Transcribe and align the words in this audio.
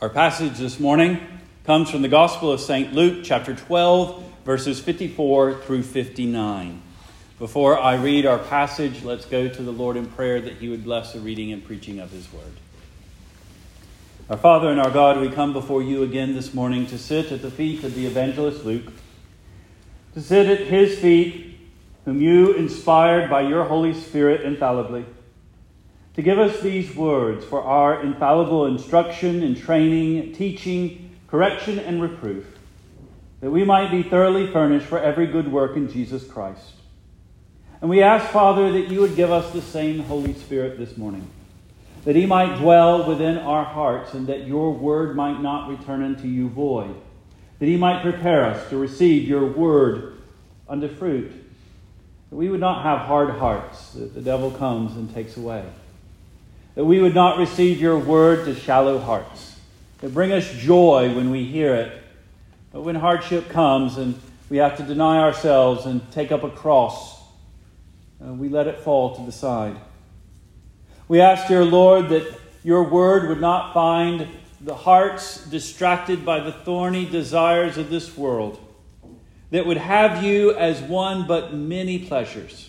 Our 0.00 0.08
passage 0.08 0.58
this 0.58 0.78
morning 0.78 1.18
comes 1.64 1.90
from 1.90 2.02
the 2.02 2.08
Gospel 2.08 2.52
of 2.52 2.60
St. 2.60 2.92
Luke, 2.92 3.24
chapter 3.24 3.52
12, 3.52 4.22
verses 4.44 4.78
54 4.78 5.54
through 5.62 5.82
59. 5.82 6.80
Before 7.40 7.76
I 7.76 7.96
read 7.96 8.24
our 8.24 8.38
passage, 8.38 9.02
let's 9.02 9.24
go 9.24 9.48
to 9.48 9.60
the 9.60 9.72
Lord 9.72 9.96
in 9.96 10.06
prayer 10.06 10.40
that 10.40 10.58
He 10.58 10.68
would 10.68 10.84
bless 10.84 11.14
the 11.14 11.18
reading 11.18 11.50
and 11.50 11.64
preaching 11.64 11.98
of 11.98 12.12
His 12.12 12.32
word. 12.32 12.52
Our 14.30 14.36
Father 14.36 14.68
and 14.68 14.80
our 14.80 14.92
God, 14.92 15.18
we 15.18 15.30
come 15.30 15.52
before 15.52 15.82
you 15.82 16.04
again 16.04 16.32
this 16.32 16.54
morning 16.54 16.86
to 16.86 16.96
sit 16.96 17.32
at 17.32 17.42
the 17.42 17.50
feet 17.50 17.82
of 17.82 17.96
the 17.96 18.06
evangelist 18.06 18.64
Luke, 18.64 18.92
to 20.14 20.20
sit 20.20 20.46
at 20.46 20.68
his 20.68 20.96
feet, 20.96 21.58
whom 22.04 22.22
you 22.22 22.52
inspired 22.52 23.28
by 23.28 23.40
your 23.40 23.64
Holy 23.64 23.94
Spirit 23.94 24.42
infallibly 24.42 25.04
to 26.18 26.22
give 26.22 26.40
us 26.40 26.58
these 26.58 26.96
words 26.96 27.44
for 27.44 27.62
our 27.62 28.02
infallible 28.02 28.66
instruction 28.66 29.40
and 29.44 29.56
training, 29.56 30.32
teaching, 30.32 31.16
correction, 31.28 31.78
and 31.78 32.02
reproof, 32.02 32.44
that 33.40 33.52
we 33.52 33.62
might 33.62 33.92
be 33.92 34.02
thoroughly 34.02 34.50
furnished 34.50 34.86
for 34.86 34.98
every 34.98 35.28
good 35.28 35.46
work 35.46 35.76
in 35.76 35.88
Jesus 35.88 36.26
Christ. 36.26 36.72
And 37.80 37.88
we 37.88 38.02
ask, 38.02 38.32
Father, 38.32 38.72
that 38.72 38.88
you 38.88 39.00
would 39.00 39.14
give 39.14 39.30
us 39.30 39.52
the 39.52 39.62
same 39.62 40.00
Holy 40.00 40.34
Spirit 40.34 40.76
this 40.76 40.96
morning, 40.96 41.24
that 42.04 42.16
he 42.16 42.26
might 42.26 42.58
dwell 42.58 43.06
within 43.06 43.38
our 43.38 43.64
hearts, 43.64 44.12
and 44.12 44.26
that 44.26 44.44
your 44.44 44.72
word 44.72 45.14
might 45.14 45.40
not 45.40 45.68
return 45.70 46.02
unto 46.02 46.26
you 46.26 46.48
void, 46.48 46.96
that 47.60 47.66
he 47.66 47.76
might 47.76 48.02
prepare 48.02 48.44
us 48.44 48.68
to 48.70 48.76
receive 48.76 49.28
your 49.28 49.46
word 49.46 50.18
unto 50.68 50.88
fruit, 50.88 51.30
that 52.30 52.36
we 52.36 52.48
would 52.48 52.58
not 52.58 52.82
have 52.82 53.06
hard 53.06 53.30
hearts 53.38 53.90
that 53.90 54.14
the 54.14 54.20
devil 54.20 54.50
comes 54.50 54.96
and 54.96 55.14
takes 55.14 55.36
away 55.36 55.64
that 56.78 56.84
we 56.84 57.00
would 57.00 57.12
not 57.12 57.38
receive 57.38 57.80
your 57.80 57.98
word 57.98 58.44
to 58.44 58.54
shallow 58.54 59.00
hearts, 59.00 59.56
that 59.98 60.14
bring 60.14 60.30
us 60.30 60.48
joy 60.48 61.12
when 61.12 61.28
we 61.32 61.44
hear 61.44 61.74
it. 61.74 62.04
But 62.70 62.82
when 62.82 62.94
hardship 62.94 63.48
comes 63.48 63.96
and 63.96 64.14
we 64.48 64.58
have 64.58 64.76
to 64.76 64.84
deny 64.84 65.18
ourselves 65.18 65.86
and 65.86 66.08
take 66.12 66.30
up 66.30 66.44
a 66.44 66.50
cross, 66.50 67.20
uh, 68.24 68.32
we 68.32 68.48
let 68.48 68.68
it 68.68 68.78
fall 68.78 69.16
to 69.16 69.26
the 69.26 69.32
side. 69.32 69.76
We 71.08 71.20
ask, 71.20 71.48
dear 71.48 71.64
Lord, 71.64 72.10
that 72.10 72.32
your 72.62 72.84
word 72.84 73.28
would 73.28 73.40
not 73.40 73.74
find 73.74 74.28
the 74.60 74.76
hearts 74.76 75.44
distracted 75.46 76.24
by 76.24 76.38
the 76.38 76.52
thorny 76.52 77.06
desires 77.06 77.76
of 77.76 77.90
this 77.90 78.16
world, 78.16 78.60
that 79.50 79.66
would 79.66 79.78
have 79.78 80.22
you 80.22 80.54
as 80.54 80.80
one 80.80 81.26
but 81.26 81.52
many 81.52 81.98
pleasures 81.98 82.67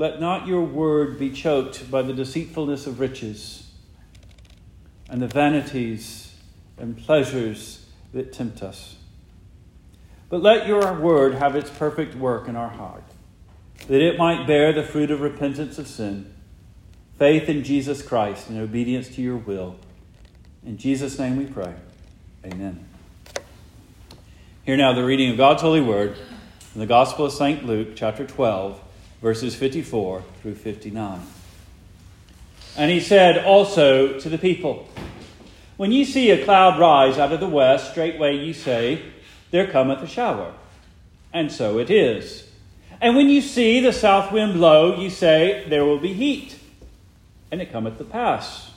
let 0.00 0.18
not 0.18 0.46
your 0.46 0.62
word 0.62 1.18
be 1.18 1.28
choked 1.28 1.90
by 1.90 2.00
the 2.00 2.14
deceitfulness 2.14 2.86
of 2.86 3.00
riches 3.00 3.70
and 5.10 5.20
the 5.20 5.28
vanities 5.28 6.34
and 6.78 6.96
pleasures 6.96 7.84
that 8.14 8.32
tempt 8.32 8.62
us. 8.62 8.96
But 10.30 10.40
let 10.40 10.66
your 10.66 10.98
word 10.98 11.34
have 11.34 11.54
its 11.54 11.68
perfect 11.68 12.14
work 12.14 12.48
in 12.48 12.56
our 12.56 12.70
heart, 12.70 13.04
that 13.88 14.00
it 14.00 14.16
might 14.16 14.46
bear 14.46 14.72
the 14.72 14.82
fruit 14.82 15.10
of 15.10 15.20
repentance 15.20 15.78
of 15.78 15.86
sin, 15.86 16.32
faith 17.18 17.50
in 17.50 17.62
Jesus 17.62 18.00
Christ, 18.00 18.48
and 18.48 18.58
obedience 18.58 19.10
to 19.16 19.20
your 19.20 19.36
will. 19.36 19.76
In 20.64 20.78
Jesus' 20.78 21.18
name 21.18 21.36
we 21.36 21.44
pray. 21.44 21.74
Amen. 22.46 22.88
Hear 24.64 24.78
now 24.78 24.94
the 24.94 25.04
reading 25.04 25.30
of 25.32 25.36
God's 25.36 25.60
holy 25.60 25.82
word 25.82 26.16
in 26.74 26.80
the 26.80 26.86
Gospel 26.86 27.26
of 27.26 27.32
St. 27.32 27.66
Luke, 27.66 27.90
chapter 27.96 28.26
12 28.26 28.80
verses 29.20 29.54
54 29.54 30.22
through 30.40 30.54
59. 30.54 31.20
And 32.76 32.90
he 32.90 33.00
said 33.00 33.44
also 33.44 34.18
to 34.18 34.28
the 34.28 34.38
people, 34.38 34.88
When 35.76 35.92
ye 35.92 36.04
see 36.04 36.30
a 36.30 36.44
cloud 36.44 36.78
rise 36.78 37.18
out 37.18 37.32
of 37.32 37.40
the 37.40 37.48
west, 37.48 37.90
straightway 37.90 38.36
ye 38.36 38.52
say, 38.52 39.02
There 39.50 39.66
cometh 39.66 40.02
a 40.02 40.06
shower. 40.06 40.54
And 41.32 41.52
so 41.52 41.78
it 41.78 41.90
is. 41.90 42.48
And 43.00 43.16
when 43.16 43.28
you 43.28 43.40
see 43.40 43.80
the 43.80 43.92
south 43.92 44.32
wind 44.32 44.54
blow, 44.54 44.96
ye 44.96 45.10
say, 45.10 45.66
There 45.68 45.84
will 45.84 45.98
be 45.98 46.12
heat. 46.12 46.58
And 47.50 47.60
it 47.60 47.72
cometh 47.72 47.98
to 47.98 48.04
pass. 48.04 48.70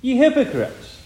Ye 0.00 0.16
hypocrites, 0.16 1.00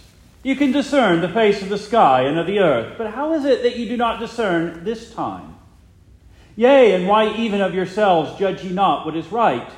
you 0.44 0.54
can 0.54 0.72
discern 0.72 1.20
the 1.20 1.28
face 1.28 1.62
of 1.62 1.68
the 1.68 1.78
sky 1.78 2.22
and 2.22 2.38
of 2.38 2.46
the 2.46 2.60
earth, 2.60 2.94
but 2.96 3.12
how 3.12 3.32
is 3.32 3.44
it 3.44 3.62
that 3.62 3.76
you 3.76 3.88
do 3.88 3.96
not 3.96 4.20
discern 4.20 4.84
this 4.84 5.12
time? 5.12 5.53
Yea, 6.56 6.92
and 6.92 7.08
why 7.08 7.34
even 7.34 7.60
of 7.60 7.74
yourselves 7.74 8.38
judge 8.38 8.62
ye 8.62 8.70
not 8.70 9.04
what 9.04 9.16
is 9.16 9.26
right? 9.32 9.68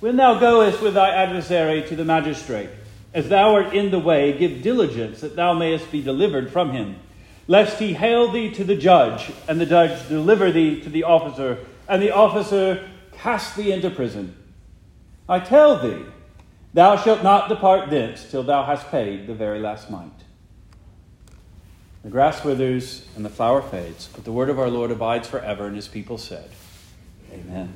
When 0.00 0.16
thou 0.16 0.38
goest 0.38 0.82
with 0.82 0.94
thy 0.94 1.10
adversary 1.10 1.82
to 1.88 1.96
the 1.96 2.04
magistrate, 2.04 2.70
as 3.14 3.28
thou 3.28 3.54
art 3.54 3.72
in 3.72 3.92
the 3.92 3.98
way, 3.98 4.36
give 4.36 4.62
diligence 4.62 5.20
that 5.20 5.36
thou 5.36 5.54
mayest 5.54 5.92
be 5.92 6.02
delivered 6.02 6.50
from 6.50 6.72
him, 6.72 6.96
lest 7.46 7.78
he 7.78 7.92
hale 7.92 8.30
thee 8.30 8.50
to 8.50 8.64
the 8.64 8.74
judge, 8.74 9.30
and 9.48 9.60
the 9.60 9.66
judge 9.66 10.08
deliver 10.08 10.50
thee 10.50 10.80
to 10.80 10.90
the 10.90 11.04
officer, 11.04 11.58
and 11.88 12.02
the 12.02 12.10
officer 12.10 12.88
cast 13.12 13.56
thee 13.56 13.70
into 13.70 13.88
prison. 13.88 14.34
I 15.28 15.38
tell 15.38 15.78
thee, 15.78 16.04
thou 16.74 16.96
shalt 16.96 17.22
not 17.22 17.48
depart 17.48 17.88
thence 17.88 18.28
till 18.28 18.42
thou 18.42 18.64
hast 18.64 18.90
paid 18.90 19.28
the 19.28 19.34
very 19.34 19.60
last 19.60 19.90
mite. 19.90 20.23
The 22.04 22.10
grass 22.10 22.44
withers 22.44 23.06
and 23.16 23.24
the 23.24 23.30
flower 23.30 23.62
fades, 23.62 24.10
but 24.14 24.24
the 24.24 24.32
word 24.32 24.50
of 24.50 24.58
our 24.58 24.68
Lord 24.68 24.90
abides 24.90 25.26
forever, 25.26 25.66
and 25.66 25.74
his 25.74 25.88
people 25.88 26.18
said, 26.18 26.50
Amen. 27.32 27.72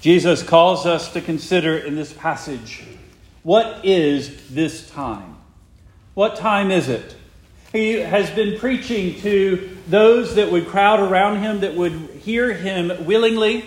Jesus 0.00 0.44
calls 0.44 0.86
us 0.86 1.12
to 1.12 1.20
consider 1.20 1.76
in 1.76 1.96
this 1.96 2.12
passage 2.12 2.84
what 3.42 3.84
is 3.84 4.48
this 4.48 4.88
time? 4.90 5.38
What 6.14 6.36
time 6.36 6.70
is 6.70 6.88
it? 6.88 7.16
He 7.72 7.94
has 7.94 8.30
been 8.30 8.60
preaching 8.60 9.20
to 9.22 9.76
those 9.88 10.36
that 10.36 10.52
would 10.52 10.68
crowd 10.68 11.00
around 11.00 11.40
him, 11.40 11.60
that 11.60 11.74
would 11.74 11.92
hear 12.22 12.52
him 12.52 13.06
willingly, 13.06 13.64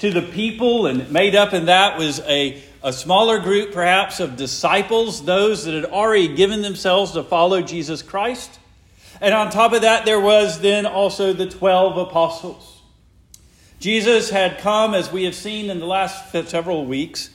to 0.00 0.10
the 0.10 0.22
people, 0.22 0.86
and 0.86 1.10
made 1.10 1.34
up 1.34 1.54
in 1.54 1.66
that 1.66 1.98
was 1.98 2.20
a 2.20 2.62
a 2.82 2.92
smaller 2.92 3.38
group, 3.38 3.72
perhaps, 3.72 4.18
of 4.18 4.36
disciples, 4.36 5.24
those 5.24 5.64
that 5.64 5.74
had 5.74 5.84
already 5.84 6.34
given 6.34 6.62
themselves 6.62 7.12
to 7.12 7.22
follow 7.22 7.62
Jesus 7.62 8.02
Christ. 8.02 8.58
And 9.20 9.34
on 9.34 9.50
top 9.50 9.72
of 9.72 9.82
that, 9.82 10.04
there 10.04 10.20
was 10.20 10.60
then 10.60 10.84
also 10.84 11.32
the 11.32 11.46
12 11.48 11.96
apostles. 11.96 12.80
Jesus 13.78 14.30
had 14.30 14.58
come, 14.58 14.94
as 14.94 15.12
we 15.12 15.24
have 15.24 15.34
seen 15.34 15.70
in 15.70 15.78
the 15.78 15.86
last 15.86 16.32
several 16.48 16.86
weeks, 16.86 17.30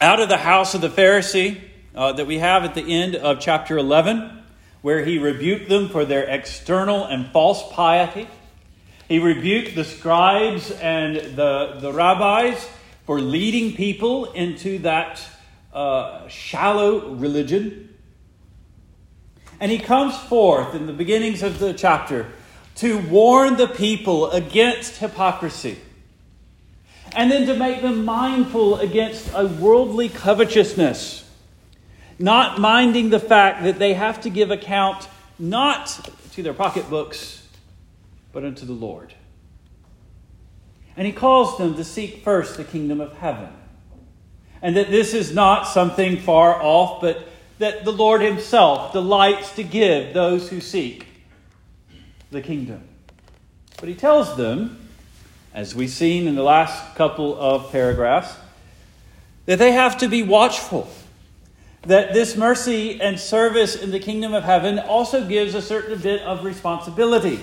out 0.00 0.20
of 0.20 0.28
the 0.28 0.38
house 0.38 0.74
of 0.74 0.80
the 0.80 0.88
Pharisee 0.88 1.60
uh, 1.94 2.12
that 2.12 2.26
we 2.26 2.38
have 2.38 2.64
at 2.64 2.74
the 2.74 2.82
end 2.82 3.16
of 3.16 3.40
chapter 3.40 3.78
11, 3.78 4.42
where 4.80 5.04
he 5.04 5.18
rebuked 5.18 5.68
them 5.68 5.88
for 5.88 6.04
their 6.04 6.24
external 6.24 7.04
and 7.04 7.26
false 7.32 7.62
piety. 7.72 8.28
He 9.08 9.18
rebuked 9.18 9.74
the 9.74 9.84
scribes 9.84 10.70
and 10.70 11.16
the, 11.36 11.78
the 11.80 11.92
rabbis 11.92 12.68
for 13.04 13.20
leading 13.20 13.74
people 13.74 14.32
into 14.32 14.78
that 14.80 15.20
uh, 15.72 16.26
shallow 16.28 17.14
religion. 17.14 17.88
And 19.60 19.70
he 19.70 19.78
comes 19.78 20.16
forth 20.16 20.74
in 20.74 20.86
the 20.86 20.92
beginnings 20.92 21.42
of 21.42 21.58
the 21.58 21.72
chapter 21.72 22.26
to 22.76 22.98
warn 22.98 23.56
the 23.56 23.68
people 23.68 24.30
against 24.30 24.98
hypocrisy. 24.98 25.78
And 27.14 27.30
then 27.30 27.46
to 27.46 27.54
make 27.54 27.82
them 27.82 28.04
mindful 28.04 28.78
against 28.78 29.30
a 29.34 29.46
worldly 29.46 30.08
covetousness, 30.08 31.28
not 32.18 32.58
minding 32.58 33.10
the 33.10 33.20
fact 33.20 33.64
that 33.64 33.78
they 33.78 33.94
have 33.94 34.20
to 34.22 34.30
give 34.30 34.50
account 34.50 35.08
not 35.38 36.08
to 36.32 36.42
their 36.42 36.54
pocketbooks, 36.54 37.46
but 38.32 38.44
unto 38.44 38.64
the 38.64 38.72
Lord. 38.72 39.12
And 40.96 41.06
he 41.06 41.12
calls 41.12 41.58
them 41.58 41.74
to 41.76 41.84
seek 41.84 42.22
first 42.22 42.56
the 42.56 42.64
kingdom 42.64 43.00
of 43.00 43.14
heaven. 43.14 43.48
And 44.60 44.76
that 44.76 44.90
this 44.90 45.14
is 45.14 45.34
not 45.34 45.64
something 45.64 46.18
far 46.18 46.62
off, 46.62 47.00
but 47.00 47.28
that 47.58 47.84
the 47.84 47.92
Lord 47.92 48.20
himself 48.20 48.92
delights 48.92 49.54
to 49.56 49.62
give 49.62 50.14
those 50.14 50.48
who 50.50 50.60
seek 50.60 51.06
the 52.30 52.42
kingdom. 52.42 52.82
But 53.78 53.88
he 53.88 53.94
tells 53.94 54.36
them, 54.36 54.88
as 55.54 55.74
we've 55.74 55.90
seen 55.90 56.28
in 56.28 56.34
the 56.34 56.42
last 56.42 56.94
couple 56.94 57.38
of 57.38 57.72
paragraphs, 57.72 58.36
that 59.46 59.58
they 59.58 59.72
have 59.72 59.98
to 59.98 60.08
be 60.08 60.22
watchful. 60.22 60.88
That 61.82 62.12
this 62.12 62.36
mercy 62.36 63.00
and 63.00 63.18
service 63.18 63.74
in 63.74 63.90
the 63.90 63.98
kingdom 63.98 64.34
of 64.34 64.44
heaven 64.44 64.78
also 64.78 65.26
gives 65.26 65.54
a 65.54 65.62
certain 65.62 65.98
bit 65.98 66.22
of 66.22 66.44
responsibility 66.44 67.40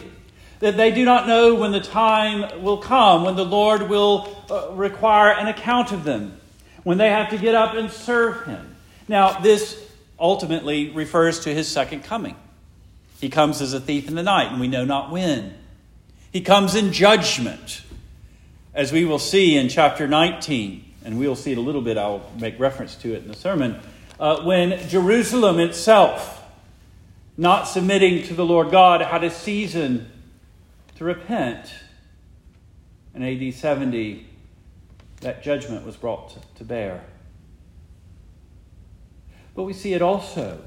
that 0.60 0.76
they 0.76 0.92
do 0.92 1.06
not 1.06 1.28
know 1.28 1.56
when 1.56 1.72
the 1.72 1.80
time 1.80 2.62
will 2.62 2.78
come, 2.78 3.24
when 3.24 3.36
the 3.36 3.46
Lord 3.46 3.90
will 3.90 4.44
uh, 4.50 4.72
require 4.72 5.32
an 5.32 5.48
account 5.48 5.92
of 5.92 6.04
them, 6.04 6.40
when 6.84 6.98
they 6.98 7.10
have 7.10 7.30
to 7.30 7.38
get 7.38 7.56
up 7.56 7.76
and 7.76 7.90
serve 7.90 8.46
Him. 8.46 8.76
Now, 9.08 9.40
this 9.40 9.82
ultimately 10.20 10.90
refers 10.90 11.42
to 11.42 11.54
His 11.54 11.68
second 11.68 12.04
coming. 12.04 12.36
He 13.22 13.30
comes 13.30 13.62
as 13.62 13.74
a 13.74 13.80
thief 13.80 14.08
in 14.08 14.16
the 14.16 14.24
night, 14.24 14.52
and 14.52 14.60
we 14.60 14.68
know 14.68 14.86
not 14.86 15.12
when. 15.12 15.54
He 16.32 16.42
comes 16.42 16.76
in 16.76 16.92
judgment, 16.92 17.82
as 18.74 18.92
we 18.92 19.06
will 19.06 19.20
see 19.20 19.58
in 19.58 19.70
chapter 19.70 20.08
19, 20.08 20.86
and 21.06 21.18
we'll 21.18 21.36
see 21.36 21.54
it 21.54 21.58
a 21.58 21.62
little 21.62 21.82
bit, 21.82 21.98
I'll 21.98 22.30
make 22.38 22.60
reference 22.60 22.96
to 22.98 23.14
it 23.14 23.24
in 23.24 23.30
the 23.30 23.36
sermon, 23.36 23.80
uh, 24.20 24.44
when 24.44 24.88
Jerusalem 24.90 25.60
itself, 25.60 26.44
not 27.38 27.64
submitting 27.64 28.24
to 28.28 28.34
the 28.34 28.46
Lord 28.46 28.72
God, 28.72 29.02
had 29.02 29.24
a 29.24 29.32
season 29.32 30.12
to 31.00 31.06
repent. 31.06 31.74
In 33.16 33.24
AD 33.24 33.54
70, 33.54 34.28
that 35.22 35.42
judgment 35.42 35.86
was 35.86 35.96
brought 35.96 36.38
to 36.56 36.64
bear. 36.66 37.06
But 39.56 39.64
we 39.64 39.72
see 39.72 39.94
it 39.94 40.02
also 40.02 40.62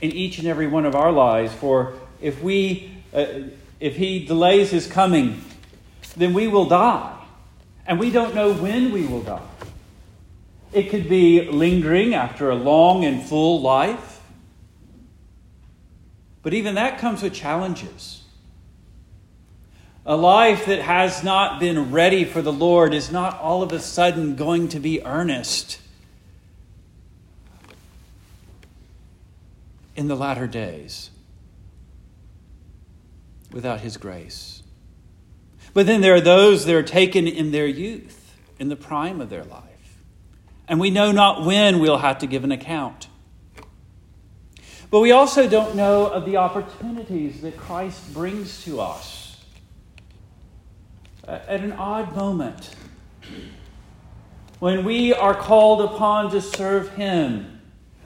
in 0.00 0.10
each 0.10 0.38
and 0.38 0.48
every 0.48 0.66
one 0.66 0.86
of 0.86 0.94
our 0.94 1.12
lives. 1.12 1.52
For 1.52 1.92
if 2.18 2.42
we, 2.42 2.90
uh, 3.12 3.26
if 3.78 3.96
He 3.96 4.24
delays 4.24 4.70
His 4.70 4.86
coming, 4.86 5.44
then 6.16 6.32
we 6.32 6.48
will 6.48 6.66
die, 6.66 7.22
and 7.86 8.00
we 8.00 8.10
don't 8.10 8.34
know 8.34 8.54
when 8.54 8.90
we 8.90 9.04
will 9.04 9.22
die. 9.22 9.46
It 10.72 10.88
could 10.88 11.10
be 11.10 11.42
lingering 11.42 12.14
after 12.14 12.48
a 12.48 12.54
long 12.54 13.04
and 13.04 13.22
full 13.22 13.60
life. 13.60 14.22
But 16.42 16.54
even 16.54 16.74
that 16.76 16.98
comes 16.98 17.22
with 17.22 17.34
challenges. 17.34 18.17
A 20.08 20.16
life 20.16 20.66
that 20.66 20.80
has 20.80 21.22
not 21.22 21.60
been 21.60 21.92
ready 21.92 22.24
for 22.24 22.42
the 22.42 22.52
Lord 22.52 22.92
is 22.92 23.12
not 23.12 23.38
all 23.38 23.62
of 23.62 23.70
a 23.70 23.78
sudden 23.78 24.34
going 24.34 24.68
to 24.70 24.80
be 24.80 25.04
earnest 25.04 25.80
in 29.94 30.08
the 30.08 30.16
latter 30.16 30.48
days 30.48 31.10
without 33.52 33.80
His 33.80 33.96
grace. 33.96 34.64
But 35.72 35.86
then 35.86 36.00
there 36.00 36.14
are 36.16 36.20
those 36.20 36.64
that 36.64 36.74
are 36.74 36.82
taken 36.82 37.28
in 37.28 37.52
their 37.52 37.66
youth, 37.66 38.34
in 38.58 38.68
the 38.68 38.76
prime 38.76 39.20
of 39.20 39.30
their 39.30 39.44
life 39.44 39.68
and 40.68 40.78
we 40.78 40.90
know 40.90 41.10
not 41.10 41.44
when 41.44 41.80
we'll 41.80 41.98
have 41.98 42.18
to 42.18 42.26
give 42.26 42.44
an 42.44 42.52
account. 42.52 43.08
But 44.90 45.00
we 45.00 45.12
also 45.12 45.48
don't 45.48 45.74
know 45.74 46.06
of 46.06 46.26
the 46.26 46.36
opportunities 46.36 47.40
that 47.40 47.56
Christ 47.56 48.12
brings 48.12 48.64
to 48.64 48.80
us 48.80 49.17
at 51.28 51.60
an 51.60 51.72
odd 51.72 52.16
moment 52.16 52.70
when 54.58 54.84
we 54.84 55.12
are 55.12 55.34
called 55.34 55.82
upon 55.82 56.30
to 56.30 56.40
serve 56.40 56.94
Him 56.94 57.60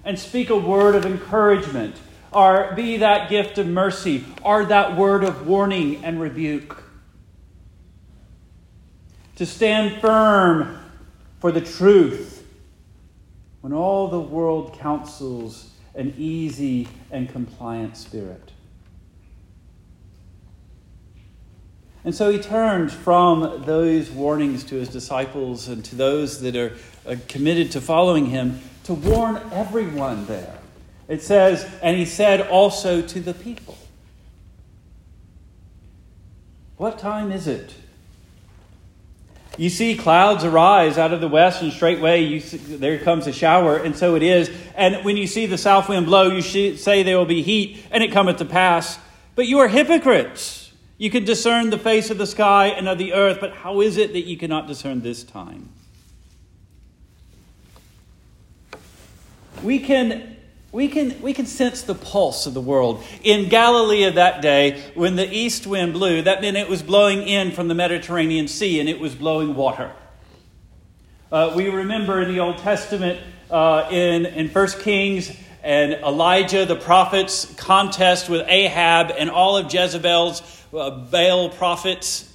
and 0.04 0.18
speak 0.18 0.50
a 0.50 0.56
word 0.56 0.94
of 0.94 1.06
encouragement, 1.06 1.94
or 2.32 2.72
be 2.74 2.96
that 2.96 3.30
gift 3.30 3.56
of 3.58 3.66
mercy, 3.66 4.24
or 4.42 4.64
that 4.64 4.96
word 4.96 5.22
of 5.22 5.46
warning 5.46 6.04
and 6.04 6.20
rebuke. 6.20 6.82
To 9.36 9.46
stand 9.46 10.00
firm 10.00 10.78
for 11.38 11.52
the 11.52 11.60
truth 11.60 12.44
when 13.60 13.72
all 13.72 14.08
the 14.08 14.20
world 14.20 14.76
counsels 14.78 15.70
an 15.94 16.14
easy 16.18 16.88
and 17.10 17.28
compliant 17.28 17.96
spirit. 17.96 18.50
And 22.04 22.14
so 22.14 22.30
he 22.30 22.38
turned 22.38 22.92
from 22.92 23.62
those 23.64 24.10
warnings 24.10 24.64
to 24.64 24.74
his 24.74 24.88
disciples 24.88 25.68
and 25.68 25.84
to 25.84 25.94
those 25.94 26.40
that 26.40 26.56
are 26.56 26.76
uh, 27.06 27.16
committed 27.28 27.70
to 27.72 27.80
following 27.80 28.26
him 28.26 28.60
to 28.84 28.94
warn 28.94 29.40
everyone 29.52 30.26
there. 30.26 30.58
It 31.06 31.22
says, 31.22 31.70
and 31.82 31.96
he 31.96 32.04
said 32.04 32.40
also 32.40 33.02
to 33.02 33.20
the 33.20 33.34
people, 33.34 33.78
What 36.76 36.98
time 36.98 37.30
is 37.30 37.46
it? 37.46 37.74
You 39.56 39.70
see 39.70 39.96
clouds 39.96 40.44
arise 40.44 40.98
out 40.98 41.12
of 41.12 41.20
the 41.20 41.28
west, 41.28 41.62
and 41.62 41.72
straightway 41.72 42.22
you 42.22 42.40
see, 42.40 42.56
there 42.56 42.98
comes 42.98 43.26
a 43.26 43.32
shower, 43.32 43.76
and 43.76 43.94
so 43.94 44.16
it 44.16 44.22
is. 44.22 44.50
And 44.74 45.04
when 45.04 45.16
you 45.16 45.26
see 45.26 45.46
the 45.46 45.58
south 45.58 45.88
wind 45.88 46.06
blow, 46.06 46.30
you 46.30 46.40
say 46.40 47.02
there 47.02 47.18
will 47.18 47.26
be 47.26 47.42
heat, 47.42 47.84
and 47.90 48.02
it 48.02 48.10
cometh 48.10 48.38
to 48.38 48.44
pass. 48.44 48.98
But 49.34 49.46
you 49.46 49.58
are 49.58 49.68
hypocrites. 49.68 50.61
You 50.98 51.10
can 51.10 51.24
discern 51.24 51.70
the 51.70 51.78
face 51.78 52.10
of 52.10 52.18
the 52.18 52.26
sky 52.26 52.68
and 52.68 52.88
of 52.88 52.98
the 52.98 53.12
earth, 53.12 53.38
but 53.40 53.52
how 53.52 53.80
is 53.80 53.96
it 53.96 54.12
that 54.12 54.22
you 54.22 54.36
cannot 54.36 54.66
discern 54.66 55.00
this 55.00 55.24
time? 55.24 55.68
We 59.62 59.78
can 59.78 60.32
we 60.72 60.88
can, 60.88 61.20
we 61.20 61.34
can 61.34 61.44
sense 61.44 61.82
the 61.82 61.94
pulse 61.94 62.46
of 62.46 62.54
the 62.54 62.60
world. 62.60 63.04
In 63.22 63.50
Galilee 63.50 64.08
that 64.08 64.40
day, 64.40 64.82
when 64.94 65.16
the 65.16 65.30
east 65.30 65.66
wind 65.66 65.92
blew, 65.92 66.22
that 66.22 66.40
meant 66.40 66.56
it 66.56 66.68
was 66.68 66.82
blowing 66.82 67.28
in 67.28 67.52
from 67.52 67.68
the 67.68 67.74
Mediterranean 67.74 68.48
Sea 68.48 68.80
and 68.80 68.88
it 68.88 68.98
was 68.98 69.14
blowing 69.14 69.54
water. 69.54 69.92
Uh, 71.30 71.52
we 71.54 71.68
remember 71.68 72.22
in 72.22 72.32
the 72.32 72.40
Old 72.40 72.56
Testament, 72.56 73.20
uh, 73.50 73.86
in, 73.90 74.24
in 74.24 74.48
1 74.48 74.68
Kings, 74.80 75.30
and 75.62 75.92
Elijah 75.94 76.66
the 76.66 76.76
prophet's 76.76 77.52
contest 77.54 78.28
with 78.28 78.46
Ahab 78.48 79.12
and 79.16 79.30
all 79.30 79.56
of 79.56 79.72
Jezebel's 79.72 80.42
uh, 80.72 80.90
Baal 80.90 81.50
prophets. 81.50 82.28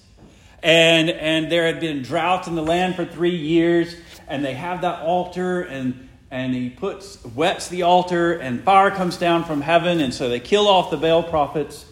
And, 0.64 1.10
and 1.10 1.52
there 1.52 1.66
had 1.66 1.80
been 1.80 2.02
drought 2.02 2.48
in 2.48 2.56
the 2.56 2.64
land 2.64 2.96
for 2.96 3.06
three 3.06 3.36
years, 3.36 3.96
and 4.28 4.44
they 4.44 4.54
have 4.54 4.82
that 4.82 5.02
altar, 5.02 5.62
and 5.62 6.08
and 6.30 6.54
he 6.54 6.70
puts 6.70 7.24
wets 7.24 7.70
the 7.70 7.84
altar 7.84 8.34
and 8.34 8.62
fire 8.62 8.92
comes 8.92 9.16
down 9.16 9.46
from 9.46 9.62
heaven 9.62 10.02
and 10.02 10.14
so 10.14 10.28
they 10.28 10.42
kill 10.42 10.68
off 10.68 10.92
the 10.92 10.98
Baal 10.98 11.24
prophets. 11.24 11.86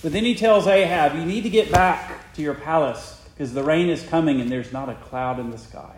But 0.00 0.12
then 0.12 0.24
he 0.24 0.36
tells 0.36 0.68
Ahab, 0.68 1.16
"You 1.16 1.24
need 1.24 1.42
to 1.42 1.50
get 1.50 1.72
back 1.72 2.32
to 2.34 2.42
your 2.42 2.54
palace 2.54 3.20
because 3.34 3.52
the 3.52 3.64
rain 3.64 3.88
is 3.88 4.02
coming 4.04 4.40
and 4.40 4.48
there's 4.48 4.72
not 4.72 4.88
a 4.88 4.94
cloud 4.94 5.40
in 5.40 5.50
the 5.50 5.58
sky." 5.58 5.96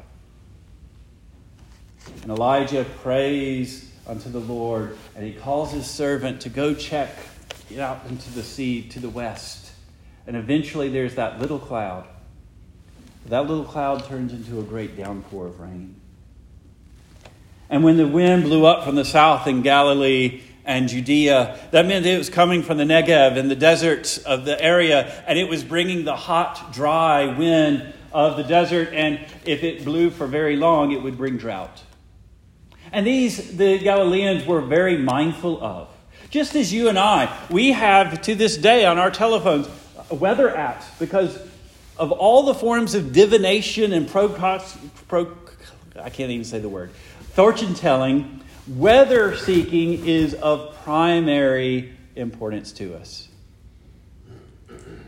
And 2.22 2.30
Elijah 2.30 2.86
prays 3.02 3.91
unto 4.06 4.28
the 4.28 4.40
Lord 4.40 4.96
and 5.14 5.25
he 5.25 5.32
calls 5.32 5.72
his 5.72 5.87
servant 5.87 6.43
to 6.43 6.49
go 6.49 6.75
check 6.75 7.10
out 7.78 8.00
into 8.08 8.31
the 8.32 8.43
sea 8.43 8.82
to 8.88 9.00
the 9.00 9.08
west. 9.08 9.72
And 10.26 10.37
eventually 10.37 10.88
there's 10.88 11.14
that 11.14 11.40
little 11.40 11.58
cloud. 11.58 12.06
That 13.26 13.46
little 13.46 13.64
cloud 13.64 14.04
turns 14.06 14.32
into 14.32 14.60
a 14.60 14.62
great 14.62 14.96
downpour 14.96 15.46
of 15.46 15.60
rain. 15.60 15.96
And 17.70 17.82
when 17.82 17.96
the 17.96 18.06
wind 18.06 18.43
blew 18.43 18.66
up 18.66 18.84
from 18.84 18.96
the 18.96 19.04
south 19.04 19.46
in 19.46 19.62
Galilee 19.62 20.43
and 20.64 20.88
Judea, 20.88 21.58
that 21.70 21.87
meant 21.87 22.04
it 22.04 22.19
was 22.19 22.28
coming 22.28 22.62
from 22.62 22.76
the 22.76 22.84
Negev 22.84 23.38
and 23.38 23.50
the 23.50 23.56
deserts 23.56 24.19
of 24.19 24.44
the 24.44 24.60
area, 24.60 25.25
and 25.26 25.38
it 25.38 25.49
was 25.49 25.64
bringing 25.64 26.04
the 26.04 26.14
hot, 26.14 26.72
dry 26.72 27.37
wind 27.37 27.94
of 28.12 28.37
the 28.37 28.43
desert. 28.43 28.90
And 28.93 29.20
if 29.46 29.62
it 29.64 29.84
blew 29.84 30.10
for 30.10 30.26
very 30.26 30.56
long, 30.56 30.93
it 30.93 31.02
would 31.02 31.16
bring 31.16 31.38
drought. 31.38 31.82
And 32.92 33.06
these, 33.06 33.56
the 33.56 33.78
Galileans 33.78 34.46
were 34.46 34.61
very 34.61 34.99
mindful 34.99 35.62
of. 35.64 35.88
Just 36.30 36.54
as 36.54 36.72
you 36.72 36.88
and 36.88 36.99
I, 36.99 37.34
we 37.50 37.72
have 37.72 38.22
to 38.22 38.34
this 38.34 38.56
day 38.56 38.84
on 38.84 38.99
our 38.99 39.11
telephones 39.11 39.68
weather 40.11 40.50
apps 40.50 40.84
because 40.99 41.38
of 41.96 42.12
all 42.12 42.44
the 42.44 42.54
forms 42.54 42.94
of 42.94 43.12
divination 43.12 43.92
and 43.92 44.08
pro, 44.08 44.28
pro 45.08 45.37
I 46.00 46.11
can't 46.11 46.30
even 46.30 46.44
say 46.44 46.58
the 46.58 46.68
word 46.68 46.90
fortune 47.32 47.75
telling, 47.75 48.42
weather 48.68 49.37
seeking 49.37 50.06
is 50.06 50.34
of 50.34 50.75
primary 50.84 51.96
importance 52.14 52.72
to 52.72 52.94
us. 52.94 53.28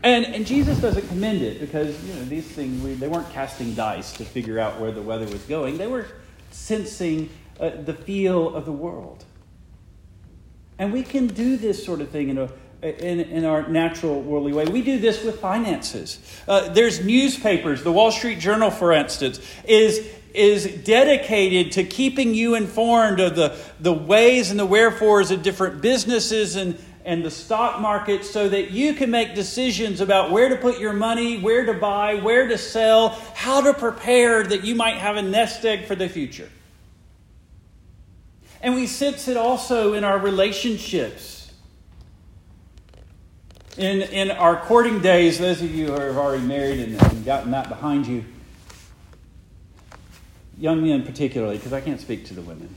And, 0.03 0.25
and 0.25 0.45
Jesus 0.45 0.79
doesn't 0.79 1.07
commend 1.07 1.41
it 1.41 1.59
because 1.59 2.03
you 2.03 2.13
know 2.13 2.25
these 2.25 2.45
things 2.45 2.83
we, 2.83 2.93
they 2.93 3.07
weren't 3.07 3.29
casting 3.31 3.73
dice 3.73 4.13
to 4.13 4.25
figure 4.25 4.59
out 4.59 4.79
where 4.79 4.91
the 4.91 5.01
weather 5.01 5.25
was 5.25 5.41
going. 5.43 5.77
They 5.77 5.87
were 5.87 6.05
sensing 6.51 7.29
uh, 7.59 7.69
the 7.83 7.93
feel 7.93 8.55
of 8.55 8.65
the 8.65 8.71
world. 8.71 9.23
And 10.77 10.91
we 10.91 11.03
can 11.03 11.27
do 11.27 11.57
this 11.57 11.83
sort 11.85 12.01
of 12.01 12.09
thing 12.09 12.29
in 12.29 12.37
a 12.37 12.49
in, 12.81 13.19
in 13.19 13.45
our 13.45 13.67
natural 13.67 14.21
worldly 14.21 14.53
way. 14.53 14.65
We 14.65 14.83
do 14.83 14.99
this 14.99 15.23
with 15.23 15.39
finances. 15.39 16.19
Uh, 16.47 16.69
there's 16.69 17.03
newspapers. 17.03 17.83
The 17.83 17.91
Wall 17.91 18.11
Street 18.11 18.39
Journal, 18.39 18.69
for 18.69 18.91
instance, 18.91 19.39
is 19.63 20.07
is 20.35 20.65
dedicated 20.83 21.71
to 21.71 21.83
keeping 21.83 22.33
you 22.33 22.55
informed 22.55 23.21
of 23.21 23.37
the, 23.37 23.57
the 23.79 23.93
ways 23.93 24.51
and 24.51 24.59
the 24.59 24.65
wherefores 24.65 25.31
of 25.31 25.41
different 25.41 25.81
businesses 25.81 26.57
and, 26.57 26.77
and 27.05 27.23
the 27.23 27.31
stock 27.31 27.79
market 27.79 28.25
so 28.25 28.49
that 28.49 28.71
you 28.71 28.93
can 28.93 29.09
make 29.09 29.33
decisions 29.33 30.01
about 30.01 30.31
where 30.31 30.49
to 30.49 30.57
put 30.57 30.77
your 30.77 30.91
money, 30.91 31.39
where 31.39 31.65
to 31.65 31.73
buy, 31.73 32.15
where 32.15 32.49
to 32.49 32.57
sell, 32.57 33.09
how 33.33 33.61
to 33.61 33.73
prepare 33.73 34.43
that 34.43 34.65
you 34.65 34.75
might 34.75 34.97
have 34.97 35.15
a 35.15 35.21
nest 35.21 35.63
egg 35.63 35.85
for 35.85 35.95
the 35.95 36.09
future. 36.09 36.49
And 38.61 38.75
we 38.75 38.87
sense 38.87 39.27
it 39.27 39.37
also 39.37 39.93
in 39.93 40.03
our 40.03 40.17
relationships. 40.17 41.51
In, 43.77 44.01
in 44.01 44.31
our 44.31 44.55
courting 44.57 45.01
days, 45.01 45.37
those 45.37 45.61
of 45.61 45.73
you 45.73 45.87
who 45.87 45.93
are 45.93 46.17
already 46.17 46.43
married 46.43 46.79
and, 46.79 47.01
and 47.01 47.25
gotten 47.25 47.51
that 47.51 47.67
behind 47.67 48.07
you, 48.07 48.23
young 50.57 50.81
men 50.81 51.03
particularly, 51.03 51.57
because 51.57 51.73
I 51.73 51.81
can't 51.81 51.99
speak 51.99 52.25
to 52.27 52.33
the 52.33 52.41
women. 52.41 52.73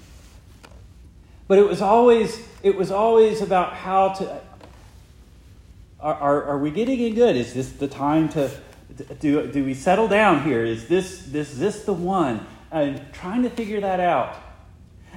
But 1.46 1.58
it 1.58 1.66
was 1.66 1.80
always 1.80 2.46
it 2.62 2.76
was 2.76 2.90
always 2.90 3.40
about 3.40 3.72
how 3.72 4.10
to 4.14 4.40
are, 6.00 6.14
are, 6.14 6.44
are 6.44 6.58
we 6.58 6.70
getting 6.70 7.00
it 7.00 7.14
good? 7.14 7.36
Is 7.36 7.54
this 7.54 7.72
the 7.72 7.88
time 7.88 8.28
to 8.30 8.50
do, 9.20 9.50
do 9.50 9.64
we 9.64 9.74
settle 9.74 10.08
down 10.08 10.44
here? 10.44 10.64
Is 10.64 10.86
this 10.88 11.24
this 11.26 11.54
this 11.54 11.84
the 11.84 11.92
one? 11.92 12.46
trying 13.12 13.42
to 13.42 13.50
figure 13.50 13.80
that 13.80 13.98
out. 13.98 14.36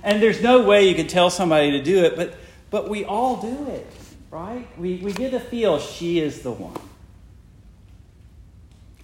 And 0.04 0.22
there's 0.22 0.42
no 0.42 0.64
way 0.64 0.88
you 0.88 0.96
could 0.96 1.10
tell 1.10 1.30
somebody 1.30 1.72
to 1.72 1.84
do 1.84 2.04
it, 2.04 2.16
but, 2.16 2.36
but 2.70 2.90
we 2.90 3.06
all 3.06 3.42
do 3.42 3.68
it, 3.68 3.88
right? 4.32 4.68
We, 4.80 4.98
we 4.98 5.14
get 5.14 5.34
a 5.34 5.40
feel 5.40 5.80
she 5.80 6.20
is 6.20 6.42
the 6.42 6.52
one. 6.52 6.80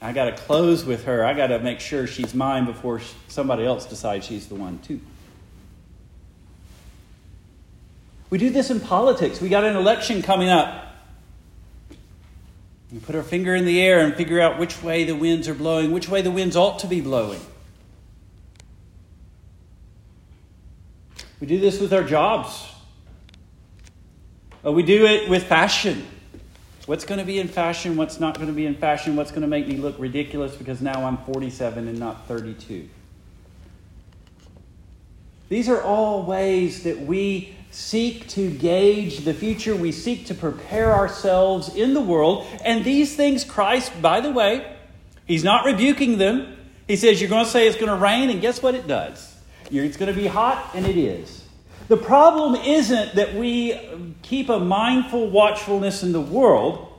I 0.01 0.13
got 0.13 0.25
to 0.25 0.32
close 0.32 0.86
with 0.86 1.06
her. 1.06 1.25
I 1.25 1.34
got 1.34 1.48
to 1.48 1.60
make 1.60 1.80
sure 1.80 2.08
she's 2.08 2.34
mine 2.34 2.66
before 2.66 3.01
somebody 3.27 3.66
else 3.66 3.86
decides 3.86 4.25
she's 4.25 4.48
the 4.48 4.56
one, 4.56 4.80
too. 4.80 5.00
We 8.30 8.38
do 8.38 8.50
this 8.50 8.70
in 8.70 8.80
politics. 8.80 9.39
We 9.39 9.50
got 9.50 9.63
an 9.63 9.75
election 9.75 10.22
coming 10.22 10.50
up. 10.50 10.96
We 12.92 13.00
put 13.00 13.16
our 13.16 13.24
finger 13.24 13.56
in 13.56 13.66
the 13.66 13.82
air 13.82 14.00
and 14.00 14.16
figure 14.16 14.39
out 14.39 14.60
which 14.60 14.82
way 14.82 15.04
the 15.04 15.16
winds 15.16 15.48
are 15.48 15.54
blowing, 15.54 15.92
which 15.92 16.10
way 16.10 16.22
the 16.22 16.32
winds 16.32 16.56
ought 16.56 16.80
to 16.80 16.88
be 16.88 17.01
blowing. 17.01 17.42
We 21.39 21.48
do 21.48 21.60
this 21.60 21.79
with 21.79 21.94
our 21.94 22.03
jobs. 22.03 22.67
Uh, 24.65 24.72
we 24.72 24.84
do 24.84 25.06
it 25.06 25.29
with 25.29 25.44
fashion. 25.44 26.06
What's 26.88 27.06
going 27.06 27.20
to 27.20 27.25
be 27.25 27.39
in 27.39 27.48
fashion? 27.48 27.96
What's 27.96 28.20
not 28.20 28.36
going 28.36 28.48
to 28.48 28.53
be 28.53 28.65
in 28.65 28.75
fashion? 28.75 29.15
What's 29.15 29.32
going 29.32 29.41
to 29.41 29.48
make 29.48 29.67
me 29.67 29.77
look 29.77 30.00
ridiculous 30.00 30.56
because 30.56 30.82
now 30.82 31.06
I'm 31.06 31.17
47 31.17 31.88
and 31.88 32.00
not 32.00 32.27
32? 32.27 32.89
These 35.50 35.70
are 35.70 35.82
all 35.82 36.24
ways 36.24 36.84
that 36.84 37.01
we 37.01 37.56
seek 37.72 38.27
to 38.29 38.50
gauge 38.50 39.20
the 39.20 39.34
future. 39.34 39.75
We 39.75 39.91
seek 39.91 40.25
to 40.27 40.34
prepare 40.34 40.94
ourselves 40.94 41.75
in 41.75 41.94
the 41.94 42.01
world. 42.01 42.48
And 42.63 42.84
these 42.84 43.15
things, 43.15 43.44
Christ, 43.44 44.01
by 44.01 44.22
the 44.22 44.32
way, 44.32 44.74
He's 45.25 45.44
not 45.44 45.65
rebuking 45.65 46.17
them. 46.17 46.58
He 46.88 46.96
says, 46.96 47.20
You're 47.20 47.29
going 47.29 47.46
to 47.46 47.51
say 47.51 47.67
it's 47.67 47.75
going 47.77 47.89
to 47.89 47.96
rain, 47.96 48.29
and 48.29 48.41
guess 48.41 48.63
what 48.63 48.75
it 48.75 48.88
does? 48.88 49.37
It's 49.70 49.98
going 49.98 50.14
to 50.14 50.20
be 50.20 50.28
hot, 50.28 50.72
and 50.74 50.86
it 50.86 50.98
is. 50.98 51.44
The 51.88 51.98
problem 51.98 52.56
isn't 52.56 53.16
that 53.16 53.36
we 53.36 53.80
keep 54.22 54.50
a 54.50 54.60
mindful 54.60 55.30
watchfulness 55.30 56.04
in 56.04 56.12
the 56.12 56.22
world. 56.22 56.94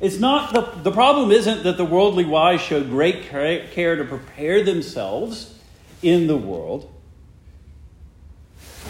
It's 0.00 0.18
not 0.18 0.52
the, 0.52 0.60
the 0.82 0.92
problem 0.92 1.30
isn't 1.30 1.64
that 1.64 1.76
the 1.76 1.84
worldly 1.84 2.24
wise 2.24 2.60
show 2.60 2.82
great 2.82 3.30
care 3.30 3.96
to 3.96 4.04
prepare 4.04 4.62
themselves 4.62 5.58
in 6.02 6.26
the 6.26 6.36
world. 6.36 6.92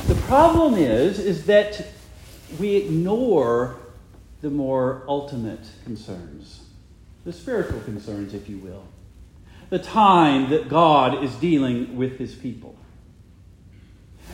The 0.07 0.15
problem 0.15 0.75
is, 0.75 1.19
is 1.19 1.47
that 1.47 1.87
we 2.59 2.77
ignore 2.77 3.77
the 4.41 4.51
more 4.51 5.03
ultimate 5.09 5.67
concerns, 5.85 6.63
the 7.25 7.33
spiritual 7.33 7.81
concerns, 7.81 8.33
if 8.33 8.49
you 8.49 8.59
will, 8.59 8.85
the 9.71 9.79
time 9.79 10.51
that 10.51 10.69
God 10.69 11.23
is 11.23 11.35
dealing 11.37 11.97
with 11.97 12.19
his 12.19 12.35
people. 12.35 12.77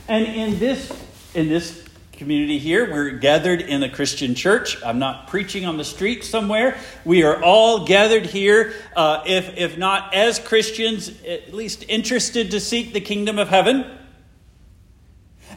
And 0.07 0.25
in 0.25 0.59
this, 0.59 0.91
in 1.33 1.49
this 1.49 1.83
community 2.13 2.57
here, 2.57 2.89
we're 2.91 3.11
gathered 3.11 3.61
in 3.61 3.83
a 3.83 3.89
Christian 3.89 4.35
church. 4.35 4.81
I'm 4.83 4.99
not 4.99 5.27
preaching 5.27 5.65
on 5.65 5.77
the 5.77 5.83
street 5.83 6.23
somewhere. 6.23 6.77
We 7.03 7.23
are 7.23 7.43
all 7.43 7.85
gathered 7.85 8.25
here, 8.25 8.73
uh, 8.95 9.23
if, 9.25 9.57
if 9.57 9.77
not 9.77 10.13
as 10.13 10.39
Christians, 10.39 11.11
at 11.27 11.53
least 11.53 11.85
interested 11.87 12.51
to 12.51 12.59
seek 12.59 12.93
the 12.93 13.01
kingdom 13.01 13.37
of 13.39 13.49
heaven. 13.49 13.85